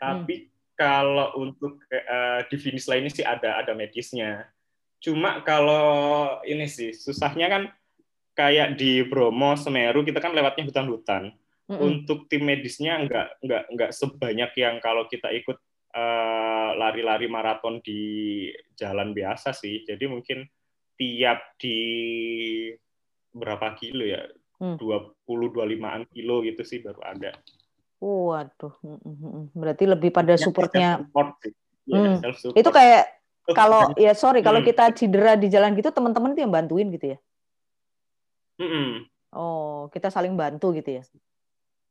tapi 0.00 0.48
hmm. 0.48 0.48
kalau 0.72 1.36
untuk 1.36 1.84
uh, 1.92 2.40
di 2.48 2.56
finish 2.56 2.88
lainnya 2.88 3.12
sih 3.12 3.26
ada 3.28 3.60
ada 3.60 3.76
medisnya 3.76 4.48
cuma 4.98 5.44
kalau 5.44 6.40
ini 6.48 6.64
sih 6.64 6.96
susahnya 6.96 7.46
kan 7.52 7.62
kayak 8.32 8.80
di 8.80 9.04
Bromo 9.04 9.52
Semeru 9.54 10.00
kita 10.02 10.24
kan 10.24 10.32
lewatnya 10.32 10.64
hutan-hutan 10.64 11.36
hmm. 11.68 11.78
untuk 11.78 12.24
tim 12.32 12.48
medisnya 12.48 12.96
nggak 13.04 13.44
nggak 13.44 13.64
nggak 13.76 13.90
sebanyak 13.92 14.50
yang 14.56 14.80
kalau 14.80 15.04
kita 15.04 15.28
ikut 15.36 15.60
Eh, 15.88 16.70
lari-lari 16.76 17.24
uh, 17.26 17.32
maraton 17.32 17.80
di 17.80 18.44
jalan 18.76 19.16
biasa 19.16 19.56
sih. 19.56 19.88
Jadi 19.88 20.04
mungkin 20.04 20.44
tiap 20.94 21.56
di 21.56 21.80
berapa 23.32 23.74
kilo 23.78 24.04
ya? 24.04 24.26
Hmm. 24.58 24.74
20 24.74 25.14
25-an 25.28 26.02
kilo 26.10 26.42
gitu 26.42 26.62
sih 26.66 26.82
baru 26.82 26.98
ada. 27.06 27.30
Waduh, 27.98 28.74
hmm, 28.82 28.98
hmm, 29.02 29.16
hmm. 29.18 29.44
berarti 29.54 29.84
lebih 29.86 30.10
pada 30.10 30.34
ya, 30.34 30.40
supportnya. 30.40 30.90
Support 31.02 31.30
Ya, 31.88 32.20
hmm. 32.20 32.52
Itu 32.52 32.68
kayak 32.68 33.08
kalau 33.56 33.96
ya 33.96 34.12
sorry 34.12 34.44
kalau 34.44 34.60
kita 34.60 34.92
cedera 34.92 35.40
di 35.40 35.48
jalan 35.48 35.72
gitu 35.72 35.88
teman-teman 35.88 36.36
tuh 36.36 36.44
yang 36.44 36.52
bantuin 36.52 36.92
gitu 36.92 37.16
ya? 37.16 37.18
Hmm. 38.60 39.08
Oh, 39.32 39.88
kita 39.88 40.12
saling 40.12 40.36
bantu 40.36 40.76
gitu 40.76 41.00
ya? 41.00 41.02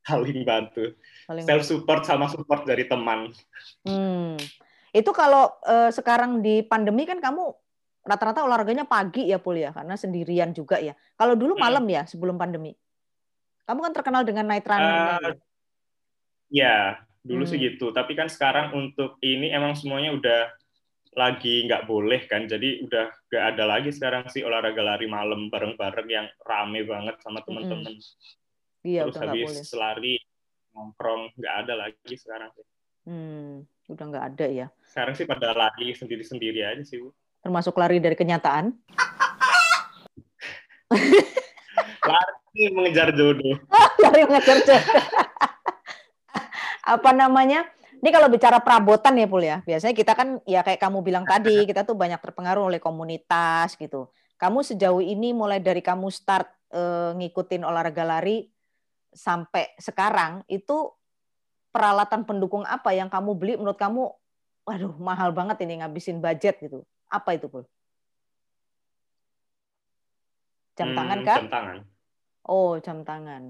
saling 0.08 0.42
bantu. 0.48 0.96
Saling 1.28 1.44
Self 1.44 1.64
support 1.68 2.02
sama 2.08 2.32
support 2.32 2.64
dari 2.64 2.88
teman. 2.88 3.36
Hmm. 3.84 4.40
Itu 4.96 5.12
kalau 5.12 5.52
uh, 5.68 5.92
sekarang 5.92 6.40
di 6.40 6.64
pandemi 6.64 7.04
kan 7.04 7.20
kamu 7.20 7.52
rata-rata 8.08 8.48
olahraganya 8.48 8.88
pagi 8.88 9.28
ya 9.28 9.38
Pul 9.38 9.60
ya 9.60 9.76
karena 9.76 10.00
sendirian 10.00 10.56
juga 10.56 10.80
ya. 10.80 10.96
Kalau 11.20 11.36
dulu 11.36 11.60
hmm. 11.60 11.62
malam 11.62 11.84
hmm. 11.84 11.94
ya 11.94 12.02
sebelum 12.08 12.40
pandemi. 12.40 12.72
Kamu 13.68 13.84
kan 13.84 13.94
terkenal 13.94 14.24
dengan 14.24 14.48
night 14.48 14.64
runner. 14.64 15.20
Uh, 15.20 15.36
ya, 16.48 17.04
dulu 17.20 17.44
hmm. 17.44 17.52
sih 17.52 17.58
gitu. 17.60 17.92
Tapi 17.92 18.16
kan 18.16 18.32
sekarang 18.32 18.72
untuk 18.72 19.20
ini 19.20 19.52
emang 19.52 19.76
semuanya 19.76 20.16
udah 20.16 20.42
lagi 21.20 21.68
nggak 21.68 21.84
boleh 21.84 22.24
kan. 22.32 22.48
Jadi 22.48 22.88
udah 22.88 23.12
nggak 23.28 23.46
ada 23.54 23.64
lagi 23.68 23.92
sekarang 23.92 24.32
sih 24.32 24.48
olahraga 24.48 24.80
lari 24.80 25.12
malam 25.12 25.52
bareng-bareng 25.52 26.08
yang 26.08 26.28
rame 26.48 26.88
banget 26.88 27.20
sama 27.20 27.44
teman-teman. 27.44 27.92
Hmm. 27.92 28.88
Iya, 28.88 29.04
Terus 29.12 29.16
udah 29.20 29.28
habis 29.28 29.52
boleh. 29.52 29.76
lari 29.76 30.16
nongkrong 30.72 31.22
nggak 31.36 31.56
ada 31.66 31.74
lagi 31.76 32.14
sekarang 32.16 32.50
sih. 32.56 32.66
Hmm, 33.08 33.68
udah 33.92 34.06
nggak 34.08 34.26
ada 34.36 34.46
ya. 34.48 34.68
Sekarang 34.88 35.14
sih 35.16 35.28
pada 35.28 35.52
lari 35.52 35.92
sendiri-sendiri 35.92 36.64
aja 36.64 36.84
sih, 36.88 37.04
Bu. 37.04 37.12
Termasuk 37.42 37.78
lari 37.78 38.02
dari 38.02 38.16
kenyataan? 38.18 38.74
lari 42.08 42.64
mengejar 42.74 43.14
jodoh. 43.14 43.56
lari 44.04 44.22
mengejar 44.26 44.58
jodoh. 44.64 45.04
Apa 46.88 47.12
namanya? 47.12 47.68
Ini 47.98 48.10
kalau 48.14 48.30
bicara 48.30 48.62
perabotan 48.62 49.18
ya, 49.18 49.28
Pul 49.28 49.44
ya. 49.44 49.58
Biasanya 49.66 49.96
kita 49.98 50.14
kan 50.14 50.38
ya 50.46 50.62
kayak 50.62 50.80
kamu 50.80 51.02
bilang 51.02 51.26
tadi, 51.26 51.64
kita 51.70 51.84
tuh 51.84 51.98
banyak 51.98 52.22
terpengaruh 52.22 52.70
oleh 52.70 52.80
komunitas 52.80 53.76
gitu. 53.76 54.08
Kamu 54.38 54.62
sejauh 54.62 55.02
ini 55.02 55.34
mulai 55.34 55.58
dari 55.58 55.82
kamu 55.82 56.14
start 56.14 56.48
eh, 56.74 57.12
ngikutin 57.18 57.66
olahraga 57.66 58.06
lari, 58.06 58.46
sampai 59.18 59.74
sekarang 59.82 60.46
itu 60.46 60.94
peralatan 61.74 62.26
pendukung 62.26 62.62
apa 62.70 62.94
yang 62.94 63.10
kamu 63.10 63.34
beli 63.34 63.54
menurut 63.58 63.78
kamu 63.78 64.14
waduh 64.68 64.94
mahal 65.00 65.34
banget 65.34 65.64
ini 65.66 65.82
ngabisin 65.82 66.22
budget 66.22 66.62
gitu. 66.62 66.86
Apa 67.08 67.36
itu, 67.36 67.48
Pul? 67.48 67.64
Jam 70.78 70.94
hmm, 70.94 70.98
tangan 70.98 71.20
kan? 71.26 71.38
Jam 71.42 71.50
tangan. 71.50 71.78
Oh, 72.48 72.78
jam 72.80 73.02
tangan. 73.04 73.44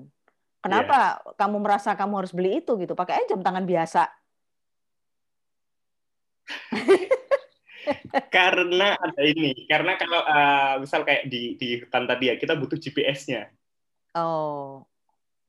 Kenapa 0.63 1.21
yeah. 1.21 1.35
kamu 1.37 1.57
merasa 1.61 1.93
kamu 1.93 2.13
harus 2.23 2.33
beli 2.33 2.59
itu 2.63 2.73
gitu? 2.79 2.93
Pakai 2.97 3.21
aja 3.21 3.35
jam 3.35 3.41
tangan 3.43 3.65
biasa. 3.67 4.07
karena 8.35 8.95
ada 8.95 9.21
ini, 9.23 9.67
karena 9.67 9.95
kalau 9.99 10.19
uh, 10.23 10.79
misal 10.79 11.03
kayak 11.07 11.27
di 11.27 11.55
di 11.59 11.83
hutan 11.83 12.07
tadi 12.07 12.31
ya, 12.31 12.35
kita 12.39 12.55
butuh 12.55 12.79
GPS-nya. 12.79 13.51
Oh, 14.15 14.87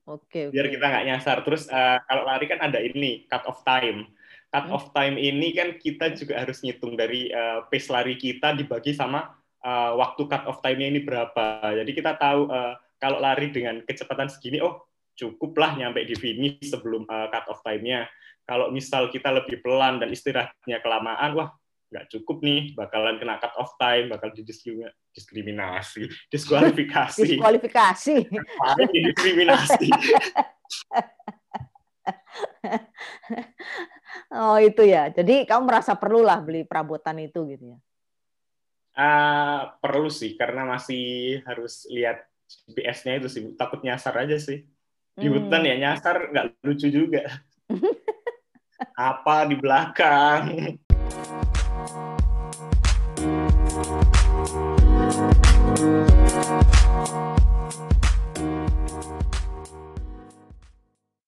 Oke. 0.08 0.48
Okay, 0.48 0.54
Biar 0.54 0.72
kita 0.72 0.84
nggak 0.88 1.06
nyasar. 1.12 1.36
Terus 1.44 1.68
uh, 1.68 2.00
kalau 2.08 2.24
lari 2.24 2.48
kan 2.48 2.64
ada 2.64 2.80
ini 2.80 3.28
cut 3.28 3.44
off 3.44 3.60
time. 3.60 4.08
Cut 4.48 4.64
hmm. 4.64 4.74
off 4.74 4.96
time 4.96 5.20
ini 5.20 5.52
kan 5.52 5.76
kita 5.76 6.16
juga 6.16 6.40
harus 6.40 6.64
ngitung 6.64 6.96
dari 6.96 7.28
uh, 7.28 7.68
pace 7.68 7.92
lari 7.92 8.16
kita 8.16 8.56
dibagi 8.56 8.96
sama 8.96 9.36
uh, 9.60 9.92
waktu 10.00 10.24
cut 10.24 10.48
off 10.48 10.64
time-nya 10.64 10.88
ini 10.88 11.04
berapa. 11.04 11.76
Jadi 11.76 11.90
kita 11.92 12.16
tahu 12.16 12.48
uh, 12.48 12.72
kalau 12.96 13.20
lari 13.20 13.52
dengan 13.52 13.84
kecepatan 13.84 14.32
segini, 14.32 14.64
oh 14.64 14.88
cukuplah 15.18 15.74
nyampe 15.76 16.06
di 16.06 16.14
finish 16.16 16.72
sebelum 16.72 17.04
uh, 17.06 17.28
cut 17.28 17.44
off 17.50 17.60
time-nya. 17.60 18.08
Kalau 18.48 18.72
misal 18.72 19.12
kita 19.12 19.28
lebih 19.28 19.60
pelan 19.60 20.00
dan 20.00 20.08
istirahatnya 20.08 20.80
kelamaan, 20.80 21.36
wah 21.36 21.52
nggak 21.88 22.04
cukup 22.12 22.44
nih, 22.44 22.76
bakalan 22.76 23.16
kena 23.20 23.40
cut 23.40 23.52
off 23.60 23.76
time, 23.76 24.08
bakal 24.12 24.30
didiskriminasi, 24.32 26.08
diskualifikasi. 26.32 27.36
Diskualifikasi. 27.36 28.16
diskriminasi. 28.92 29.88
oh 34.32 34.56
itu 34.60 34.82
ya. 34.84 35.12
Jadi 35.12 35.44
kamu 35.48 35.62
merasa 35.68 35.94
perlulah 35.96 36.40
beli 36.42 36.64
perabotan 36.64 37.18
itu 37.20 37.44
gitu 37.48 37.76
ya? 37.76 37.78
Uh, 38.98 39.70
perlu 39.78 40.10
sih, 40.10 40.34
karena 40.34 40.66
masih 40.66 41.38
harus 41.46 41.86
lihat 41.86 42.26
GPS-nya 42.66 43.22
itu 43.22 43.28
sih. 43.30 43.42
Takut 43.54 43.80
nyasar 43.84 44.14
aja 44.18 44.36
sih. 44.40 44.66
Di 45.14 45.26
hmm. 45.26 45.34
hutan 45.34 45.62
ya 45.66 45.76
nyasar 45.78 46.30
nggak 46.34 46.62
lucu 46.66 46.90
juga. 46.90 47.26
Apa 48.98 49.46
di 49.46 49.56
belakang? 49.58 50.78